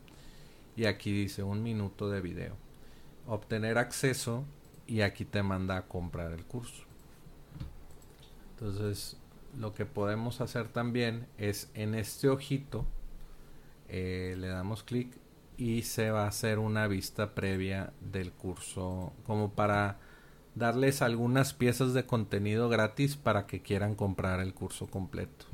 Y 0.75 0.85
aquí 0.85 1.11
dice 1.11 1.43
un 1.43 1.61
minuto 1.63 2.09
de 2.09 2.21
video. 2.21 2.55
Obtener 3.27 3.77
acceso 3.77 4.45
y 4.87 5.01
aquí 5.01 5.25
te 5.25 5.43
manda 5.43 5.77
a 5.77 5.87
comprar 5.87 6.31
el 6.31 6.45
curso. 6.45 6.83
Entonces, 8.51 9.17
lo 9.57 9.73
que 9.73 9.85
podemos 9.85 10.41
hacer 10.41 10.67
también 10.67 11.27
es 11.37 11.69
en 11.73 11.95
este 11.95 12.29
ojito, 12.29 12.85
eh, 13.89 14.35
le 14.37 14.47
damos 14.47 14.83
clic 14.83 15.17
y 15.57 15.83
se 15.83 16.11
va 16.11 16.25
a 16.25 16.27
hacer 16.27 16.59
una 16.59 16.87
vista 16.87 17.33
previa 17.33 17.93
del 18.01 18.31
curso 18.31 19.13
como 19.25 19.51
para 19.51 19.99
darles 20.55 21.01
algunas 21.01 21.53
piezas 21.53 21.93
de 21.93 22.05
contenido 22.05 22.69
gratis 22.69 23.15
para 23.15 23.45
que 23.45 23.61
quieran 23.61 23.95
comprar 23.95 24.39
el 24.39 24.53
curso 24.53 24.87
completo. 24.87 25.45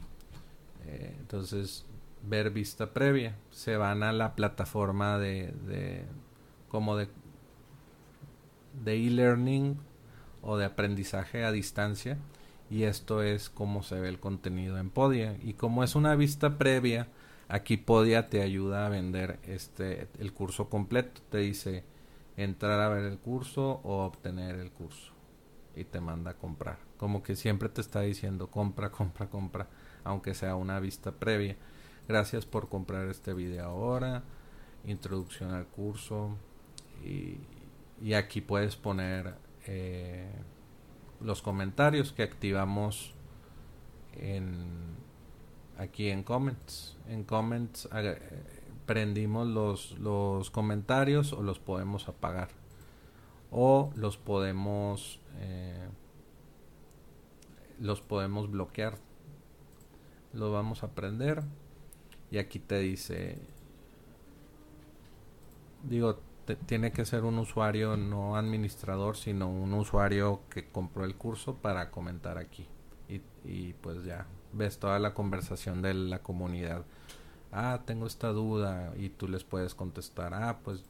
Eh, 0.86 1.16
entonces, 1.20 1.86
ver 2.24 2.52
vista 2.52 2.94
previa. 2.94 3.36
Se 3.50 3.78
van 3.78 4.04
a 4.04 4.14
la 4.14 4.36
plataforma 4.36 5.18
de, 5.18 5.54
de 5.68 6.06
como 6.70 6.96
de 6.96 7.10
de 8.74 8.96
e-learning 8.96 9.78
o 10.42 10.58
de 10.58 10.66
aprendizaje 10.66 11.44
a 11.44 11.52
distancia 11.52 12.18
y 12.70 12.84
esto 12.84 13.22
es 13.22 13.50
como 13.50 13.84
se 13.84 14.00
ve 14.00 14.10
el 14.10 14.20
contenido 14.20 14.78
en 14.78 14.90
Podia 14.90 15.38
y 15.44 15.54
como 15.54 15.84
es 15.84 15.96
una 15.96 16.16
vista 16.16 16.58
previa 16.58 17.08
Aquí 17.52 17.76
Podia 17.76 18.30
te 18.30 18.42
ayuda 18.42 18.86
a 18.86 18.90
vender 18.90 19.38
este 19.44 20.08
el 20.20 20.32
curso 20.32 20.70
completo. 20.70 21.22
Te 21.30 21.40
dice 21.40 21.84
entrar 22.38 22.80
a 22.80 22.88
ver 22.88 23.04
el 23.04 23.20
curso 23.20 23.82
o 23.84 24.06
obtener 24.06 24.56
el 24.56 24.72
curso 24.72 25.12
y 25.76 25.84
te 25.84 26.00
manda 26.00 26.32
a 26.32 26.38
comprar. 26.38 26.78
Como 26.96 27.22
que 27.22 27.36
siempre 27.36 27.68
te 27.68 27.82
está 27.82 28.00
diciendo 28.00 28.50
compra, 28.50 28.90
compra, 28.94 29.30
compra, 29.30 29.68
aunque 30.06 30.34
sea 30.34 30.56
una 30.56 30.80
vista 30.80 31.12
previa. 31.12 31.58
Gracias 32.08 32.46
por 32.46 32.70
comprar 32.70 33.10
este 33.10 33.34
video 33.34 33.66
ahora. 33.66 34.24
Introducción 34.86 35.52
al 35.52 35.68
curso 35.68 36.38
y, 37.04 37.36
y 38.02 38.16
aquí 38.16 38.42
puedes 38.42 38.76
poner 38.76 39.36
eh, 39.68 40.32
los 41.20 41.42
comentarios 41.42 42.12
que 42.12 42.24
activamos 42.24 43.14
en 44.14 44.96
aquí 45.78 46.10
en 46.10 46.24
comments. 46.24 46.98
En 47.08 47.24
comments 47.24 47.88
eh, 47.94 48.44
prendimos 48.86 49.48
los, 49.48 50.00
los 50.00 50.50
comentarios 50.50 51.32
o 51.34 51.44
los 51.44 51.60
podemos 51.60 52.08
apagar. 52.08 52.50
O 53.52 53.92
los 53.96 54.18
podemos 54.18 55.20
eh, 55.38 55.88
los 57.80 58.02
podemos 58.02 58.50
bloquear. 58.50 58.98
Lo 60.34 60.52
vamos 60.52 60.84
a 60.84 60.96
prender. 60.96 61.44
Y 62.32 62.40
aquí 62.40 62.60
te 62.60 62.80
dice 62.80 63.38
digo 65.84 66.20
tiene 66.66 66.92
que 66.92 67.06
ser 67.06 67.24
un 67.24 67.38
usuario 67.40 67.98
no 67.98 68.36
administrador 68.36 69.16
sino 69.16 69.50
un 69.50 69.74
usuario 69.74 70.42
que 70.50 70.68
compró 70.68 71.06
el 71.06 71.16
curso 71.16 71.56
para 71.56 71.92
comentar 71.92 72.38
aquí 72.38 72.68
y, 73.08 73.22
y 73.46 73.74
pues 73.74 74.04
ya 74.04 74.28
ves 74.54 74.80
toda 74.80 75.00
la 75.00 75.14
conversación 75.14 75.82
de 75.82 75.94
la 75.94 76.20
comunidad. 76.20 76.84
Ah, 77.52 77.82
tengo 77.86 78.08
esta 78.08 78.30
duda 78.30 78.94
y 78.98 79.10
tú 79.10 79.28
les 79.28 79.44
puedes 79.44 79.76
contestar, 79.76 80.34
ah, 80.34 80.60
pues 80.64 80.84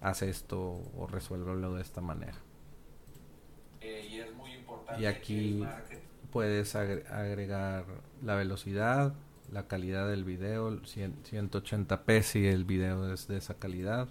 haz 0.00 0.22
esto 0.22 0.80
o 0.96 1.06
resuélvelo 1.06 1.74
de 1.74 1.82
esta 1.82 2.00
manera. 2.00 2.38
Eh, 3.80 4.08
y 4.10 4.18
es 4.20 4.34
muy 4.34 4.52
importante. 4.52 5.02
Y 5.02 5.06
aquí 5.06 5.64
puedes 6.30 6.76
agregar 6.76 7.84
la 8.22 8.36
velocidad, 8.36 9.14
la 9.50 9.66
calidad 9.66 10.08
del 10.08 10.24
video, 10.24 10.70
180p 10.70 12.22
si 12.22 12.46
el 12.46 12.64
video 12.64 13.12
es 13.12 13.26
de 13.26 13.38
esa 13.38 13.54
calidad. 13.54 14.08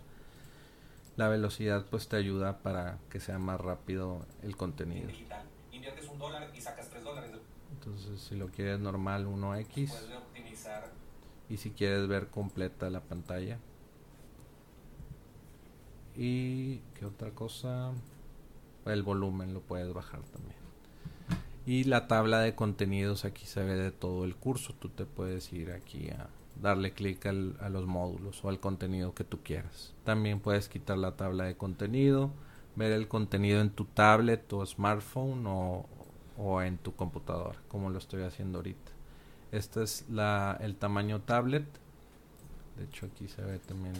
La 1.19 1.27
velocidad 1.27 1.85
pues 1.89 2.07
te 2.07 2.15
ayuda 2.15 2.59
para 2.59 2.97
que 3.09 3.19
sea 3.19 3.39
más 3.39 3.59
rápido 3.59 4.25
el 4.41 4.55
contenido. 4.55 5.09
Digital. 5.09 5.43
Inviertes 5.69 6.07
un 6.07 6.17
dólar 6.17 6.49
y 6.55 6.61
sacas 6.61 6.89
tres 6.89 7.03
dólares 7.03 7.31
entonces, 7.73 8.21
si 8.21 8.35
lo 8.35 8.47
quieres 8.47 8.79
normal, 8.79 9.27
1x. 9.27 9.91
Y 11.49 11.57
si 11.57 11.71
quieres 11.71 12.07
ver 12.07 12.27
completa 12.27 12.89
la 12.89 13.01
pantalla. 13.01 13.57
Y 16.15 16.77
qué 16.97 17.05
otra 17.05 17.31
cosa. 17.31 17.91
El 18.85 19.03
volumen 19.03 19.53
lo 19.53 19.59
puedes 19.59 19.93
bajar 19.93 20.21
también. 20.21 20.57
Y 21.65 21.83
la 21.83 22.07
tabla 22.07 22.39
de 22.39 22.55
contenidos 22.55 23.25
aquí 23.25 23.45
se 23.45 23.61
ve 23.61 23.75
de 23.75 23.91
todo 23.91 24.23
el 24.23 24.37
curso. 24.37 24.73
Tú 24.73 24.87
te 24.87 25.05
puedes 25.05 25.51
ir 25.51 25.71
aquí 25.71 26.11
a 26.11 26.29
darle 26.61 26.91
clic 26.91 27.25
a 27.25 27.69
los 27.69 27.85
módulos 27.85 28.43
o 28.43 28.49
al 28.49 28.59
contenido 28.59 29.13
que 29.13 29.23
tú 29.23 29.39
quieras. 29.43 29.93
También 30.03 30.39
puedes 30.39 30.69
quitar 30.69 30.97
la 30.97 31.15
tabla 31.15 31.45
de 31.45 31.55
contenido, 31.55 32.31
ver 32.75 32.91
el 32.91 33.07
contenido 33.07 33.61
en 33.61 33.69
tu 33.69 33.85
tablet 33.85 34.51
o 34.53 34.65
smartphone 34.65 35.45
o, 35.47 36.61
en 36.61 36.77
tu 36.77 36.95
computadora, 36.95 37.59
como 37.67 37.89
lo 37.89 37.97
estoy 37.97 38.23
haciendo 38.23 38.59
ahorita. 38.59 38.91
Este 39.51 39.83
es 39.83 40.05
el 40.59 40.75
tamaño 40.75 41.21
tablet. 41.21 41.65
De 42.77 42.85
hecho 42.85 43.07
aquí 43.07 43.27
se 43.27 43.41
ve 43.41 43.59
también 43.59 43.93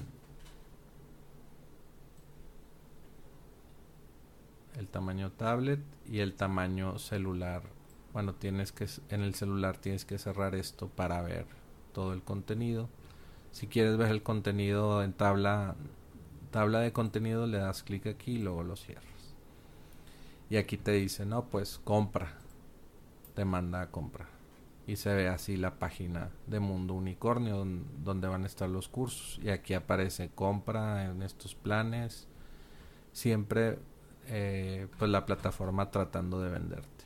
el 4.77 4.87
tamaño 4.87 5.31
tablet 5.31 5.81
y 6.09 6.19
el 6.19 6.33
tamaño 6.33 6.97
celular. 6.99 7.63
Bueno, 8.13 8.35
tienes 8.35 8.71
que 8.71 8.87
en 9.09 9.21
el 9.21 9.35
celular 9.35 9.77
tienes 9.77 10.05
que 10.05 10.17
cerrar 10.17 10.55
esto 10.55 10.87
para 10.87 11.21
ver 11.21 11.58
todo 11.99 12.13
el 12.13 12.23
contenido. 12.23 12.87
Si 13.51 13.67
quieres 13.67 13.97
ver 13.97 14.09
el 14.09 14.23
contenido 14.23 15.03
en 15.03 15.11
tabla 15.11 15.75
tabla 16.49 16.79
de 16.79 16.93
contenido 16.93 17.45
le 17.45 17.57
das 17.57 17.83
clic 17.83 18.07
aquí 18.07 18.35
y 18.35 18.37
luego 18.37 18.63
lo 18.63 18.77
cierras 18.77 19.09
y 20.49 20.55
aquí 20.55 20.77
te 20.77 20.91
dice, 20.93 21.25
no, 21.25 21.45
pues 21.45 21.79
compra, 21.83 22.33
te 23.35 23.43
manda 23.43 23.81
a 23.81 23.91
comprar. 23.91 24.29
Y 24.87 24.95
se 24.95 25.13
ve 25.13 25.27
así 25.27 25.57
la 25.57 25.77
página 25.77 26.31
de 26.47 26.59
Mundo 26.59 26.95
Unicornio 26.95 27.67
donde 28.03 28.27
van 28.27 28.43
a 28.43 28.47
estar 28.47 28.67
los 28.67 28.87
cursos. 28.87 29.39
Y 29.43 29.49
aquí 29.49 29.75
aparece 29.75 30.31
compra 30.33 31.05
en 31.05 31.21
estos 31.21 31.53
planes. 31.53 32.27
Siempre 33.11 33.77
eh, 34.27 34.87
pues 34.97 35.11
la 35.11 35.27
plataforma 35.27 35.91
tratando 35.91 36.41
de 36.41 36.49
venderte. 36.49 37.05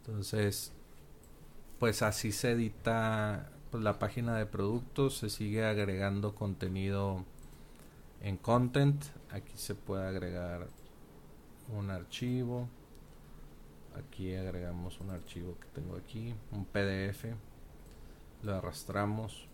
Entonces, 0.00 0.74
pues 1.80 2.02
así 2.02 2.30
se 2.30 2.52
edita 2.52 3.50
pues, 3.70 3.82
la 3.82 3.98
página 3.98 4.36
de 4.36 4.44
productos. 4.46 5.16
Se 5.16 5.30
sigue 5.30 5.64
agregando 5.64 6.34
contenido 6.34 7.24
en 8.20 8.36
content. 8.36 9.02
Aquí 9.30 9.54
se 9.56 9.74
puede 9.74 10.06
agregar 10.06 10.68
un 11.76 11.90
archivo. 11.90 12.68
Aquí 13.96 14.34
agregamos 14.34 15.00
un 15.00 15.10
archivo 15.10 15.56
que 15.58 15.66
tengo 15.80 15.96
aquí 15.96 16.34
un 16.52 16.64
pdf 16.64 17.34
lo 18.42 18.54
arrastramos. 18.54 19.48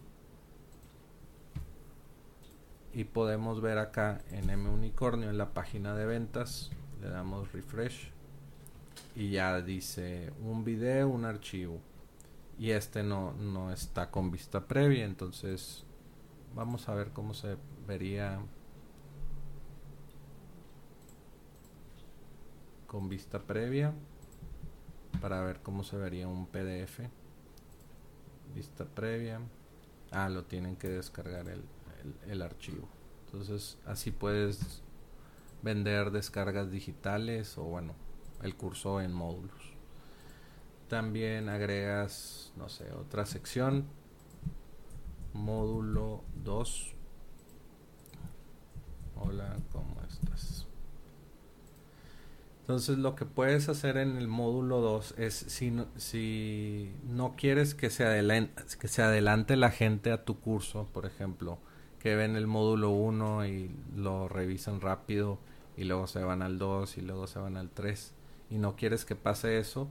Y 2.93 3.05
podemos 3.05 3.61
ver 3.61 3.79
acá 3.79 4.21
en 4.31 4.51
M 4.51 4.69
Unicornio 4.69 5.31
en 5.31 5.39
la 5.39 5.55
página 5.55 5.95
de 5.95 6.07
ventas 6.07 6.71
le 7.01 7.09
damos 7.09 7.53
refresh. 7.53 8.11
Y 9.15 9.31
ya 9.31 9.61
dice 9.63 10.33
un 10.43 10.65
video 10.65 11.09
un 11.09 11.25
archivo 11.25 11.81
y 12.59 12.71
este 12.71 13.03
no, 13.03 13.33
no 13.33 13.73
está 13.73 14.11
con 14.11 14.31
vista 14.31 14.67
previa 14.67 15.05
entonces 15.05 15.85
vamos 16.55 16.89
a 16.89 16.95
ver 16.95 17.13
cómo 17.13 17.35
se 17.35 17.57
vería 17.87 18.41
con 22.87 23.09
vista 23.09 23.41
previa 23.41 23.93
para 25.21 25.43
ver 25.43 25.61
cómo 25.61 25.83
se 25.85 25.97
vería 25.97 26.29
un 26.29 26.47
PDF 26.47 27.01
vista 28.57 28.87
previa. 28.87 29.41
Ah 30.11 30.29
lo 30.29 30.45
tienen 30.45 30.77
que 30.77 30.89
descargar 30.89 31.49
el, 31.49 31.63
el, 32.27 32.43
archivo. 32.43 32.89
Entonces 33.27 33.79
así 33.85 34.11
puedes 34.11 34.83
vender 35.63 36.11
descargas 36.11 36.71
digitales 36.71 37.59
o 37.59 37.65
bueno 37.65 37.95
el 38.43 38.55
curso 38.55 39.01
en 39.01 39.13
módulos 39.13 39.76
también 40.89 41.49
agregas 41.49 42.53
no 42.57 42.69
sé 42.69 42.91
otra 42.93 43.27
sección. 43.27 43.87
Módulo 45.33 46.25
2 46.45 46.93
hola 49.19 49.57
cómo 49.73 50.01
estás 50.03 50.67
entonces 52.67 52.99
lo 52.99 53.15
que 53.15 53.25
puedes 53.25 53.69
hacer 53.69 53.97
en 53.97 54.17
el 54.17 54.27
módulo 54.27 54.81
2 54.81 55.15
es 55.19 55.35
si 55.35 55.71
no, 55.71 55.87
si 55.95 56.91
no 57.09 57.37
quieres 57.37 57.77
que 57.77 57.91
se, 57.91 58.05
adelante, 58.05 58.61
que 58.81 58.89
se 58.89 59.03
adelante 59.03 59.55
la 59.55 59.71
gente 59.71 60.11
a 60.11 60.25
tu 60.25 60.41
curso, 60.41 60.89
por 60.93 61.07
ejemplo, 61.07 61.59
que 62.01 62.17
ven 62.17 62.35
el 62.35 62.49
módulo 62.49 62.91
1 62.91 63.47
y 63.47 63.71
lo 63.95 64.27
revisan 64.27 64.81
rápido 64.81 65.39
y 65.77 65.85
luego 65.85 66.09
se 66.09 66.25
van 66.25 66.43
al 66.43 66.59
2 66.59 66.99
y 66.99 67.03
luego 67.03 67.29
se 67.29 67.39
van 67.39 67.57
al 67.57 67.71
3 67.71 68.15
y 68.51 68.59
no 68.59 68.75
quieres 68.75 69.05
que 69.05 69.15
pase 69.15 69.61
eso, 69.61 69.87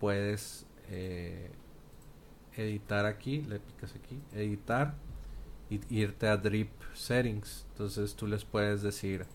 puedes 0.00 0.66
eh, 0.88 1.50
editar 2.56 3.06
aquí, 3.06 3.42
le 3.42 3.60
picas 3.60 3.94
aquí, 3.94 4.20
editar 4.32 4.94
y 5.70 5.80
irte 5.94 6.28
a 6.28 6.36
drip 6.36 6.70
settings. 6.94 7.66
Entonces 7.72 8.14
tú 8.14 8.26
les 8.26 8.44
puedes 8.44 8.82
decir 8.82 9.26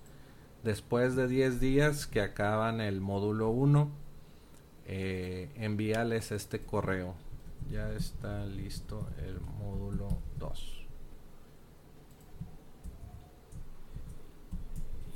Después 0.63 1.15
de 1.15 1.27
10 1.27 1.59
días 1.59 2.05
que 2.05 2.21
acaban 2.21 2.81
el 2.81 3.01
módulo 3.01 3.49
1, 3.49 3.89
eh, 4.85 5.49
envíales 5.55 6.31
este 6.31 6.59
correo. 6.59 7.15
Ya 7.71 7.91
está 7.93 8.45
listo 8.45 9.07
el 9.25 9.39
módulo 9.39 10.09
2. 10.37 10.85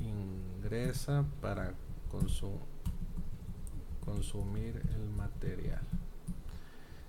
Ingresa 0.00 1.24
para 1.40 1.74
consumir 2.10 2.75
el 4.08 5.10
material. 5.16 5.82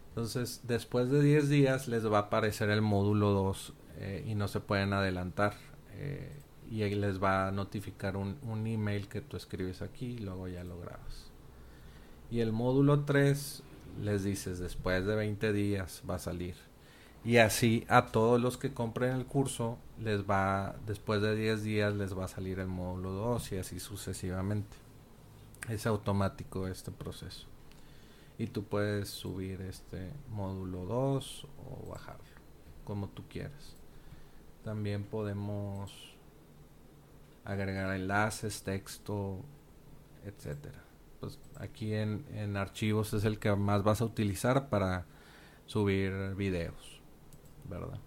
Entonces, 0.09 0.61
después 0.63 1.09
de 1.09 1.21
10 1.21 1.49
días 1.49 1.87
les 1.87 2.09
va 2.11 2.17
a 2.17 2.21
aparecer 2.21 2.69
el 2.69 2.81
módulo 2.81 3.31
2 3.31 3.73
eh, 3.99 4.25
y 4.27 4.35
no 4.35 4.47
se 4.47 4.59
pueden 4.59 4.93
adelantar. 4.93 5.53
Eh, 5.93 6.31
y 6.69 6.81
ahí 6.83 6.95
les 6.95 7.21
va 7.23 7.47
a 7.47 7.51
notificar 7.51 8.17
un, 8.17 8.37
un 8.41 8.67
email 8.67 9.07
que 9.07 9.21
tú 9.21 9.37
escribes 9.37 9.81
aquí 9.81 10.05
y 10.13 10.17
luego 10.17 10.47
ya 10.47 10.63
lo 10.63 10.79
grabas. 10.79 11.31
Y 12.29 12.41
el 12.41 12.51
módulo 12.51 13.05
3 13.05 13.63
les 14.01 14.23
dices 14.23 14.59
después 14.59 15.05
de 15.05 15.15
20 15.15 15.53
días 15.53 16.01
va 16.09 16.15
a 16.15 16.19
salir. 16.19 16.55
Y 17.23 17.37
así 17.37 17.85
a 17.87 18.07
todos 18.07 18.41
los 18.41 18.57
que 18.57 18.73
compren 18.73 19.15
el 19.15 19.25
curso 19.25 19.77
les 20.01 20.29
va 20.29 20.75
después 20.85 21.21
de 21.21 21.35
10 21.35 21.63
días 21.63 21.93
les 21.93 22.17
va 22.17 22.25
a 22.25 22.27
salir 22.27 22.59
el 22.59 22.67
módulo 22.67 23.11
2 23.11 23.51
y 23.53 23.57
así 23.57 23.79
sucesivamente. 23.79 24.86
Es 25.69 25.85
automático 25.85 26.67
este 26.67 26.91
proceso. 26.91 27.47
Y 28.37 28.47
tú 28.47 28.63
puedes 28.63 29.09
subir 29.09 29.61
este 29.61 30.11
módulo 30.29 30.85
2 30.85 31.47
o 31.65 31.89
bajarlo 31.89 32.23
como 32.87 33.09
tú 33.09 33.23
quieras. 33.27 33.75
También 34.63 35.03
podemos 35.03 36.15
agregar 37.43 37.93
enlaces, 37.93 38.63
texto, 38.63 39.41
etcétera. 40.23 40.83
pues 41.19 41.37
aquí 41.57 41.93
en, 41.93 42.25
en 42.33 42.55
archivos 42.55 43.13
es 43.13 43.25
el 43.25 43.39
que 43.39 43.53
más 43.55 43.83
vas 43.83 43.99
a 44.01 44.05
utilizar 44.05 44.69
para 44.69 45.05
subir 45.65 46.13
videos, 46.35 47.01
¿verdad? 47.69 47.99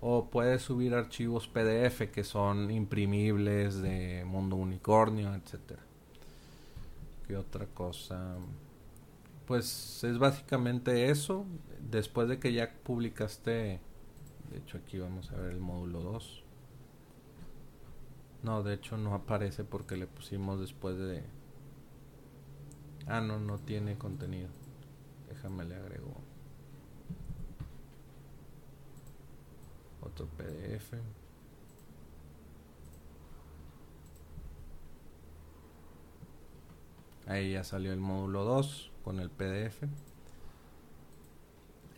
O 0.00 0.28
puedes 0.28 0.62
subir 0.62 0.94
archivos 0.94 1.46
PDF 1.46 2.10
que 2.12 2.24
son 2.24 2.70
imprimibles 2.70 3.80
de 3.80 4.24
Mundo 4.24 4.56
Unicornio, 4.56 5.34
etcétera. 5.34 5.87
¿Qué 7.28 7.36
otra 7.36 7.66
cosa? 7.66 8.36
Pues 9.46 10.02
es 10.02 10.18
básicamente 10.18 11.10
eso. 11.10 11.44
Después 11.78 12.26
de 12.26 12.38
que 12.40 12.54
ya 12.54 12.72
publicaste, 12.82 13.80
de 14.50 14.56
hecho 14.56 14.78
aquí 14.78 14.98
vamos 14.98 15.30
a 15.30 15.36
ver 15.36 15.52
el 15.52 15.60
módulo 15.60 16.00
2. 16.00 16.44
No, 18.42 18.62
de 18.62 18.72
hecho 18.72 18.96
no 18.96 19.14
aparece 19.14 19.62
porque 19.62 19.98
le 19.98 20.06
pusimos 20.06 20.58
después 20.58 20.96
de... 20.96 21.22
Ah, 23.06 23.20
no, 23.20 23.38
no 23.38 23.58
tiene 23.58 23.98
contenido. 23.98 24.48
Déjame 25.28 25.66
le 25.66 25.74
agrego. 25.74 26.14
Otro 30.00 30.26
PDF. 30.28 30.94
Ahí 37.28 37.52
ya 37.52 37.62
salió 37.62 37.92
el 37.92 38.00
módulo 38.00 38.44
2 38.44 38.90
con 39.04 39.20
el 39.20 39.28
PDF. 39.28 39.84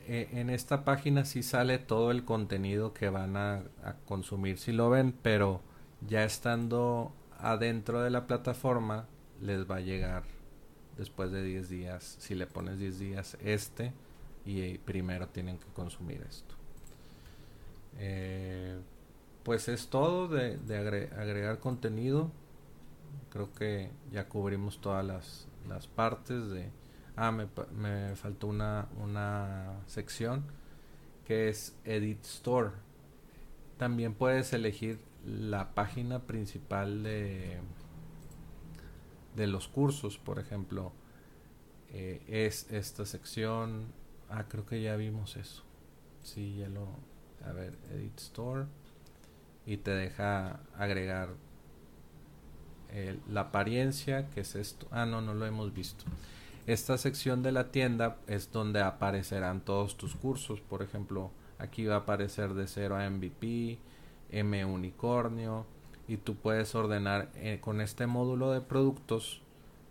E, 0.09 0.29
en 0.33 0.51
esta 0.51 0.85
página 0.85 1.25
sí 1.25 1.45
sale 1.45 1.79
todo 1.79 2.11
el 2.11 2.25
contenido 2.25 2.93
que 2.93 3.11
van 3.11 3.37
a, 3.37 3.63
consumir 4.07 4.59
si 4.59 4.73
lo 4.73 4.91
ven, 4.91 5.15
pero 5.23 5.61
ya 6.05 6.25
estando 6.25 7.15
adentro 7.39 8.03
de 8.03 8.11
la 8.11 8.27
plataforma 8.27 9.07
les 9.41 9.71
va 9.71 9.77
a 9.77 9.81
llegar 9.81 10.25
después 10.99 11.31
de 11.31 11.45
10 11.45 11.69
días, 11.69 12.17
si 12.19 12.35
le 12.35 12.49
pones 12.49 12.81
10 12.81 12.99
días 12.99 13.39
este 13.41 13.93
y 14.45 14.79
primero 14.79 15.29
tienen 15.29 15.59
que 15.59 15.69
consumir 15.69 16.23
esto. 16.29 16.57
Eh, 17.99 18.81
pues 19.45 19.69
es 19.69 19.89
todo 19.89 20.27
de, 20.27 20.59
agregar 21.17 21.61
contenido. 21.61 22.33
Creo 23.31 23.53
que 23.53 23.91
ya 24.11 24.29
cubrimos 24.29 24.81
todas 24.81 25.05
las, 25.05 25.49
las 25.69 25.87
partes 25.87 26.51
de... 26.51 26.71
Ah, 27.17 27.33
me, 27.33 27.49
me 27.77 28.17
faltó 28.17 28.47
una, 28.47 28.89
una 29.03 29.81
sección 29.87 30.45
que 31.27 31.49
es 31.49 31.77
Edit 31.85 32.25
Store. 32.25 32.71
También 33.77 34.15
puedes 34.15 34.53
elegir 34.53 35.01
la 35.25 35.75
página 35.75 36.21
principal 36.21 37.03
de, 37.03 37.59
de 39.37 39.47
los 39.47 39.69
cursos, 39.69 40.19
por 40.19 40.39
ejemplo, 40.39 40.93
eh, 41.93 42.23
es 42.27 42.71
esta 42.71 43.05
sección. 43.05 43.93
Ah, 44.29 44.45
creo 44.49 44.65
que 44.65 44.81
ya 44.83 44.97
vimos 44.97 45.37
eso. 45.37 45.63
Sí, 46.23 46.57
ya 46.59 46.69
lo. 46.69 46.89
A 47.45 47.53
ver, 47.53 47.77
Edit 47.91 48.19
Store. 48.19 48.67
Y 49.67 49.77
te 49.79 49.91
deja 49.93 50.61
agregar 50.77 51.35
la 53.29 53.43
apariencia, 53.43 54.29
que 54.31 54.41
es 54.41 54.55
esto. 54.55 54.87
Ah, 54.91 55.07
no, 55.07 55.21
no 55.21 55.35
lo 55.35 55.47
hemos 55.47 55.73
visto. 55.73 56.05
Esta 56.67 56.99
sección 56.99 57.43
de 57.43 57.53
la 57.53 57.71
tienda 57.71 58.17
es 58.27 58.53
donde 58.53 58.81
aparecerán 58.81 59.61
todos 59.61 59.97
tus 59.97 60.15
cursos. 60.15 60.61
Por 60.61 60.83
ejemplo, 60.83 61.31
aquí 61.59 61.87
va 61.87 61.97
a 61.97 61.99
aparecer 61.99 62.55
de 62.55 62.67
0 62.67 62.97
a 62.97 63.09
MVP, 63.09 63.79
M 64.31 64.65
unicornio 64.65 65.67
y 66.11 66.17
tú 66.17 66.35
puedes 66.35 66.75
ordenar 66.75 67.31
eh, 67.37 67.59
con 67.61 67.81
este 67.81 68.07
módulo 68.07 68.51
de 68.51 68.61
productos 68.61 69.43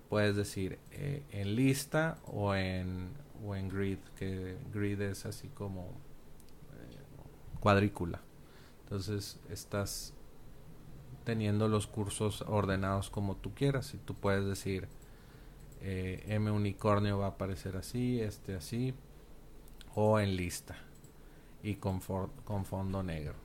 puedes 0.09 0.35
decir 0.35 0.79
eh, 0.91 1.23
en 1.31 1.55
lista 1.55 2.17
o 2.25 2.55
en 2.55 3.09
o 3.45 3.55
en 3.55 3.69
grid 3.69 3.99
que 4.17 4.57
grid 4.73 4.99
es 4.99 5.25
así 5.25 5.47
como 5.49 5.83
eh, 5.83 6.97
cuadrícula 7.61 8.19
entonces 8.83 9.39
estás 9.49 10.13
teniendo 11.23 11.67
los 11.67 11.87
cursos 11.87 12.43
ordenados 12.47 13.09
como 13.09 13.35
tú 13.35 13.53
quieras. 13.53 13.93
Y 13.93 13.97
tú 13.97 14.15
puedes 14.15 14.45
decir 14.45 14.87
M 15.81 16.51
unicornio 16.51 17.19
va 17.19 17.27
a 17.27 17.29
aparecer 17.29 17.77
así 17.77 18.19
este 18.19 18.55
así 18.55 18.93
o 19.95 20.19
en 20.19 20.35
lista 20.35 20.75
y 21.63 21.75
con, 21.75 22.01
con 22.43 22.65
fondo 22.65 23.01
negro. 23.03 23.35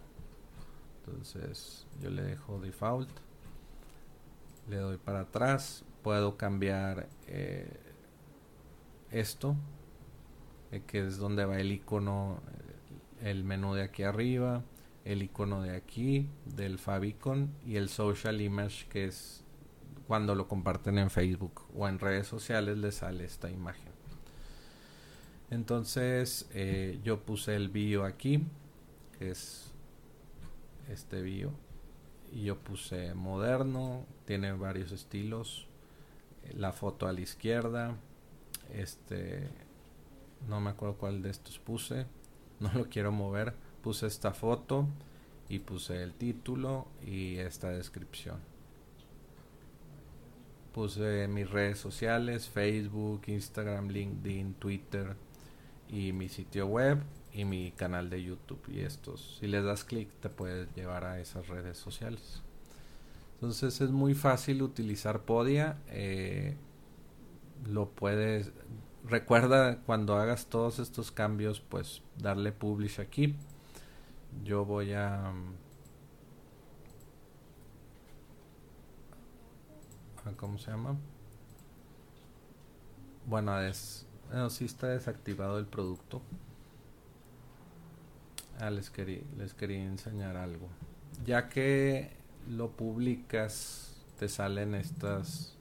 Entonces 1.06 1.86
yo 2.00 2.10
le 2.10 2.22
dejo 2.22 2.58
default 2.60 3.10
le 4.68 4.76
doy 4.76 4.96
para 4.96 5.20
atrás 5.20 5.84
puedo 6.02 6.36
cambiar 6.36 7.08
eh, 7.26 7.68
esto 9.10 9.56
eh, 10.72 10.82
que 10.86 11.06
es 11.06 11.18
donde 11.18 11.44
va 11.44 11.58
el 11.58 11.72
icono 11.72 12.40
eh, 13.22 13.30
el 13.30 13.44
menú 13.44 13.74
de 13.74 13.82
aquí 13.82 14.02
arriba 14.02 14.62
el 15.04 15.22
icono 15.22 15.62
de 15.62 15.76
aquí 15.76 16.28
del 16.44 16.78
favicon 16.78 17.54
y 17.66 17.76
el 17.76 17.88
social 17.88 18.40
image 18.40 18.86
que 18.88 19.04
es 19.04 19.44
cuando 20.06 20.34
lo 20.34 20.48
comparten 20.48 20.98
en 20.98 21.10
Facebook 21.10 21.62
o 21.74 21.88
en 21.88 21.98
redes 21.98 22.26
sociales 22.26 22.78
le 22.78 22.92
sale 22.92 23.24
esta 23.24 23.50
imagen. 23.50 23.92
Entonces 25.50 26.48
yo 27.02 27.20
puse 27.20 27.54
el 27.54 27.68
bio 27.68 28.04
aquí 28.04 28.44
que 29.18 29.30
es 29.30 29.72
este 30.88 31.22
bio 31.22 31.52
y 32.32 32.44
yo 32.44 32.58
puse 32.58 33.14
moderno 33.14 34.04
tiene 34.26 34.52
varios 34.52 34.92
estilos 34.92 35.66
la 36.52 36.72
foto 36.72 37.06
a 37.06 37.12
la 37.12 37.20
izquierda 37.20 37.96
este 38.72 39.48
no 40.48 40.60
me 40.60 40.70
acuerdo 40.70 40.96
cuál 40.96 41.22
de 41.22 41.30
estos 41.30 41.58
puse 41.58 42.06
no 42.60 42.72
lo 42.74 42.88
quiero 42.88 43.12
mover 43.12 43.54
puse 43.84 44.06
esta 44.06 44.32
foto 44.32 44.88
y 45.48 45.60
puse 45.60 46.02
el 46.02 46.14
título 46.14 46.88
y 47.06 47.36
esta 47.36 47.68
descripción 47.68 48.38
puse 50.72 51.28
mis 51.28 51.48
redes 51.50 51.78
sociales 51.78 52.48
facebook 52.48 53.22
instagram 53.26 53.88
linkedin 53.88 54.54
twitter 54.54 55.14
y 55.88 56.12
mi 56.12 56.28
sitio 56.28 56.66
web 56.66 56.98
y 57.34 57.44
mi 57.44 57.72
canal 57.72 58.08
de 58.10 58.22
YouTube 58.22 58.62
y 58.68 58.80
estos. 58.80 59.38
Si 59.40 59.48
le 59.48 59.60
das 59.60 59.84
clic 59.84 60.08
te 60.20 60.28
puedes 60.28 60.72
llevar 60.74 61.04
a 61.04 61.20
esas 61.20 61.48
redes 61.48 61.76
sociales. 61.76 62.42
Entonces 63.34 63.80
es 63.80 63.90
muy 63.90 64.14
fácil 64.14 64.62
utilizar 64.62 65.22
Podia. 65.22 65.78
Eh, 65.88 66.56
lo 67.66 67.90
puedes... 67.90 68.52
Recuerda 69.06 69.80
cuando 69.80 70.16
hagas 70.16 70.46
todos 70.46 70.78
estos 70.78 71.10
cambios 71.10 71.60
pues 71.60 72.02
darle 72.16 72.52
publish 72.52 73.00
aquí. 73.00 73.34
Yo 74.42 74.64
voy 74.64 74.92
a... 74.92 75.32
¿Cómo 80.36 80.58
se 80.58 80.70
llama? 80.70 80.96
Bueno, 83.26 83.60
es... 83.60 84.06
Bueno, 84.28 84.50
sí 84.50 84.64
está 84.64 84.88
desactivado 84.88 85.58
el 85.58 85.66
producto. 85.66 86.22
Ah, 88.58 88.70
les 88.70 88.90
quería, 88.90 89.22
les 89.36 89.54
quería 89.54 89.84
enseñar 89.84 90.36
algo. 90.36 90.68
Ya 91.24 91.48
que 91.48 92.16
lo 92.48 92.70
publicas, 92.70 94.02
te 94.18 94.28
salen 94.28 94.74
estas 94.74 95.54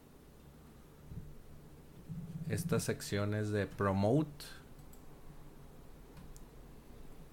estas 2.50 2.84
secciones 2.84 3.50
de 3.50 3.68
promote 3.68 4.46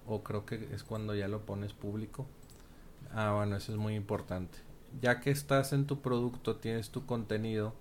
o 0.07 0.23
creo 0.23 0.45
que 0.45 0.69
es 0.73 0.83
cuando 0.83 1.15
ya 1.15 1.27
lo 1.27 1.45
pones 1.45 1.73
público. 1.73 2.25
Ah, 3.13 3.33
bueno, 3.35 3.55
eso 3.55 3.71
es 3.71 3.77
muy 3.77 3.95
importante. 3.95 4.57
Ya 5.01 5.19
que 5.19 5.31
estás 5.31 5.73
en 5.73 5.85
tu 5.85 6.01
producto, 6.01 6.57
tienes 6.57 6.89
tu 6.89 7.05
contenido, 7.05 7.73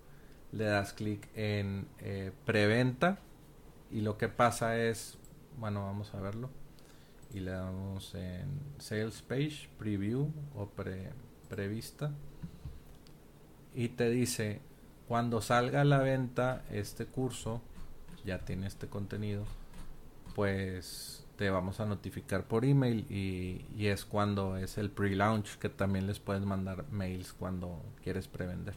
le 0.52 0.64
das 0.64 0.92
clic 0.92 1.28
en 1.34 1.86
eh, 1.98 2.32
preventa 2.44 3.18
y 3.90 4.00
lo 4.00 4.18
que 4.18 4.28
pasa 4.28 4.78
es, 4.78 5.18
bueno, 5.58 5.84
vamos 5.84 6.14
a 6.14 6.20
verlo 6.20 6.50
y 7.32 7.40
le 7.40 7.52
damos 7.52 8.14
en 8.14 8.48
Sales 8.78 9.22
Page, 9.22 9.68
Preview 9.78 10.32
o 10.56 10.66
pre, 10.66 11.10
Prevista 11.48 12.12
y 13.74 13.90
te 13.90 14.10
dice 14.10 14.60
cuando 15.08 15.40
salga 15.40 15.80
a 15.80 15.84
la 15.84 15.98
venta 15.98 16.62
este 16.70 17.06
curso, 17.06 17.60
ya 18.24 18.38
tiene 18.38 18.66
este 18.66 18.86
contenido, 18.86 19.44
pues 20.34 21.26
te 21.36 21.48
vamos 21.48 21.80
a 21.80 21.86
notificar 21.86 22.44
por 22.44 22.66
email 22.66 23.06
y, 23.10 23.86
es 23.86 24.04
cuando 24.04 24.58
es 24.58 24.76
el 24.76 24.90
pre-launch 24.90 25.56
que 25.56 25.70
también 25.70 26.06
les 26.06 26.18
puedes 26.18 26.44
mandar 26.44 26.84
mails 26.90 27.32
cuando 27.32 27.82
quieres 28.02 28.28
prevender. 28.28 28.74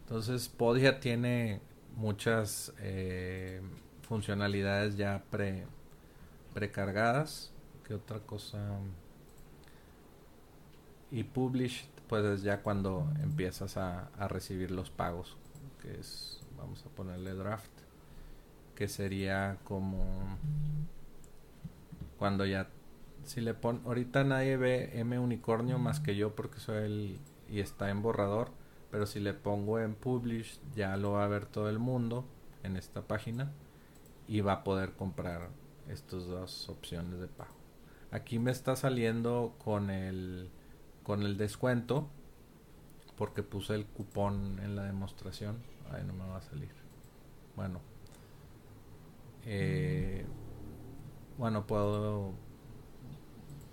Entonces 0.00 0.48
Podia 0.50 1.00
tiene 1.00 1.62
muchas 1.96 2.74
eh, 2.80 3.62
funcionalidades 4.02 4.98
ya 4.98 5.24
pre, 5.30 5.66
precargadas. 6.52 7.50
¿Qué 7.84 7.94
otra 7.94 8.20
cosa? 8.20 8.58
Y 11.10 11.24
published 11.24 11.88
pues 12.08 12.24
es 12.26 12.42
ya 12.42 12.62
cuando 12.62 13.10
empiezas 13.22 13.78
a, 13.78 14.08
a 14.18 14.28
recibir 14.28 14.70
los 14.70 14.90
pagos, 14.90 15.38
que 15.80 15.98
es, 15.98 16.42
vamos 16.58 16.84
a 16.84 16.90
ponerle 16.90 17.32
draft, 17.32 17.70
que 18.78 18.86
sería 18.86 19.58
como 19.64 20.06
cuando 22.16 22.46
ya, 22.46 22.68
si 23.24 23.40
le 23.40 23.52
pon, 23.52 23.82
ahorita 23.84 24.22
nadie 24.22 24.56
ve 24.56 25.00
M 25.00 25.18
unicornio 25.18 25.80
más 25.80 25.98
que 25.98 26.14
yo 26.14 26.36
porque 26.36 26.60
soy 26.60 26.84
el, 26.84 27.18
y 27.50 27.58
está 27.58 27.90
en 27.90 28.02
borrador, 28.02 28.52
pero 28.92 29.06
si 29.06 29.18
le 29.18 29.34
pongo 29.34 29.80
en 29.80 29.96
publish 29.96 30.60
ya 30.76 30.96
lo 30.96 31.10
va 31.14 31.24
a 31.24 31.26
ver 31.26 31.46
todo 31.46 31.68
el 31.68 31.80
mundo 31.80 32.24
en 32.62 32.76
esta 32.76 33.02
página 33.02 33.50
y 34.28 34.42
va 34.42 34.52
a 34.52 34.62
poder 34.62 34.92
comprar 34.92 35.48
estas 35.88 36.26
dos 36.26 36.68
opciones 36.68 37.18
de 37.18 37.26
pago. 37.26 37.56
Aquí 38.12 38.38
me 38.38 38.52
está 38.52 38.76
saliendo 38.76 39.56
con 39.58 39.90
el 39.90 40.50
con 41.02 41.24
el 41.24 41.36
descuento 41.36 42.08
porque 43.16 43.42
puse 43.42 43.74
el 43.74 43.86
cupón 43.86 44.60
en 44.62 44.76
la 44.76 44.84
demostración. 44.84 45.56
Ahí 45.90 46.04
no 46.04 46.12
me 46.12 46.28
va 46.28 46.36
a 46.36 46.42
salir. 46.42 46.70
Bueno. 47.56 47.87
Eh, 49.46 50.26
bueno, 51.38 51.66
puedo 51.66 52.32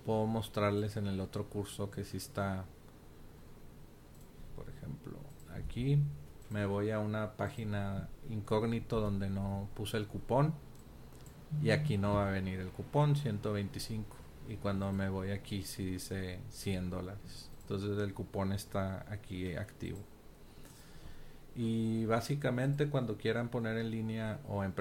puedo 0.04 0.26
mostrarles 0.26 0.96
en 0.96 1.08
el 1.08 1.20
otro 1.20 1.48
curso 1.48 1.90
que 1.90 2.04
si 2.04 2.16
está 2.16 2.64
por 4.56 4.68
ejemplo, 4.70 5.18
aquí. 5.54 6.02
Me 6.50 6.64
voy 6.64 6.90
a 6.90 6.98
una 6.98 7.36
página 7.36 8.08
incógnito 8.30 9.00
donde 9.00 9.28
no 9.28 9.68
puse 9.74 9.96
el 9.96 10.06
cupón 10.06 10.54
y 11.62 11.70
aquí 11.70 11.98
no 11.98 12.14
va 12.14 12.28
a 12.28 12.30
venir 12.30 12.60
el 12.60 12.68
cupón 12.68 13.16
125 13.16 14.16
y 14.48 14.56
cuando 14.56 14.92
me 14.92 15.08
voy 15.08 15.30
aquí 15.30 15.62
si 15.62 15.84
dice 15.84 16.40
100 16.50 16.90
dólares. 16.90 17.50
Entonces 17.62 17.98
el 17.98 18.14
cupón 18.14 18.52
está 18.52 19.04
aquí 19.10 19.54
activo 19.54 19.98
y 21.56 22.04
básicamente 22.04 22.88
cuando 22.88 23.16
quieran 23.16 23.48
poner 23.48 23.78
en 23.78 23.90
línea 23.90 24.40
o 24.48 24.62
en 24.62 24.72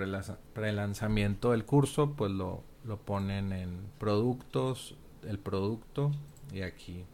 prelanzamiento 0.54 1.54
el 1.54 1.66
curso 1.66 2.12
pues 2.16 2.32
lo, 2.32 2.64
lo 2.84 2.98
ponen 2.98 3.54
en 3.54 3.80
productos 3.98 4.96
el 5.26 5.40
producto 5.40 6.12
y 6.54 6.62
aquí 6.62 7.06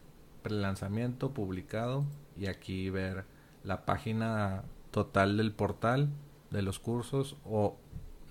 prelanzamiento 0.42 1.30
publicado 1.32 2.04
y 2.36 2.46
aquí 2.46 2.90
ver 2.90 3.24
la 3.64 3.84
página 3.84 4.64
total 4.90 5.36
del 5.36 5.52
portal 5.52 6.08
de 6.50 6.62
los 6.62 6.78
cursos 6.78 7.36
o 7.44 7.76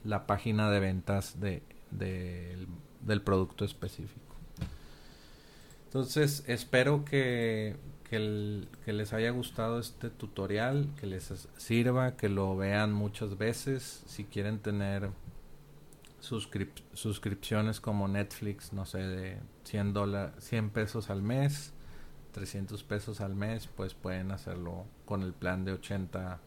la 0.03 0.27
página 0.27 0.69
de 0.69 0.79
ventas 0.79 1.39
de, 1.39 1.63
del 1.91 3.21
producto 3.21 3.65
específico. 3.65 4.35
Entonces 5.85 6.43
espero 6.47 7.03
que, 7.03 7.75
que, 8.12 8.91
les 8.91 9.13
haya 9.13 9.32
gustado 9.32 9.80
este 9.80 10.10
tutorial, 10.10 10.89
que 11.00 11.08
les 11.08 11.47
sirva, 11.56 12.17
que 12.17 12.28
lo 12.28 12.58
vean 12.58 12.91
muchas 12.91 13.38
veces. 13.38 14.04
Si 14.06 14.26
quieren 14.26 14.60
tener 14.60 15.10
suscripciones 16.19 17.80
como 17.80 18.10
Netflix, 18.10 18.74
no 18.74 18.86
sé, 18.86 19.00
de 19.00 19.38
100, 19.63 19.93
100 20.39 20.69
pesos 20.71 21.10
al 21.10 21.24
mes, 21.24 21.71
300 22.34 22.84
pesos 22.84 23.21
al 23.21 23.34
mes, 23.34 23.67
pues 23.67 23.93
pueden 23.93 24.32
hacerlo 24.32 24.86
con 25.06 25.24
el 25.24 25.32
plan 25.32 25.63
de 25.63 25.71
80 25.71 26.41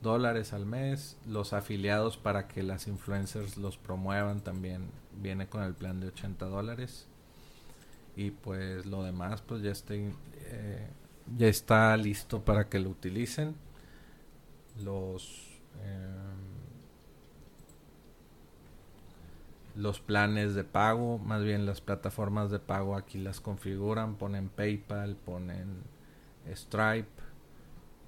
dólares 0.00 0.54
al 0.54 0.64
mes. 0.64 1.18
Los 1.26 1.52
afiliados 1.52 2.16
para 2.16 2.48
que 2.48 2.62
las 2.62 2.88
influencers 2.88 3.58
los 3.58 3.76
promuevan 3.76 4.40
también 4.40 4.88
viene 5.20 5.46
con 5.46 5.62
el 5.62 5.74
plan 5.74 6.00
de 6.00 6.06
80 6.06 6.46
dólares. 6.46 7.06
Y 8.16 8.30
pues 8.30 8.86
lo 8.86 9.02
demás 9.02 9.42
pues 9.42 9.62
ya, 9.62 9.72
eh, 9.92 10.88
ya 11.36 11.46
está 11.46 11.96
listo 11.96 12.44
para 12.44 12.68
que 12.68 12.78
lo 12.78 12.90
utilicen. 12.90 13.54
Los... 14.82 15.60
Eh, 15.82 16.26
los 19.76 20.00
planes 20.00 20.54
de 20.54 20.64
pago, 20.64 21.18
más 21.18 21.44
bien 21.44 21.66
las 21.66 21.82
plataformas 21.82 22.50
de 22.50 22.58
pago 22.58 22.96
aquí 22.96 23.18
las 23.18 23.40
configuran, 23.40 24.16
ponen 24.16 24.48
PayPal, 24.48 25.16
ponen 25.16 25.82
Stripe 26.50 27.10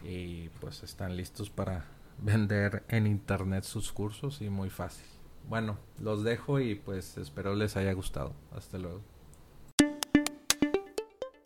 y 0.02 0.48
pues 0.60 0.82
están 0.82 1.16
listos 1.16 1.50
para 1.50 1.84
vender 2.18 2.84
en 2.88 3.06
internet 3.06 3.64
sus 3.64 3.92
cursos 3.92 4.40
y 4.40 4.48
muy 4.48 4.70
fácil. 4.70 5.06
Bueno, 5.48 5.78
los 6.00 6.24
dejo 6.24 6.60
y 6.60 6.74
pues 6.74 7.16
espero 7.16 7.54
les 7.54 7.76
haya 7.76 7.92
gustado. 7.92 8.32
Hasta 8.54 8.78
luego. 8.78 9.02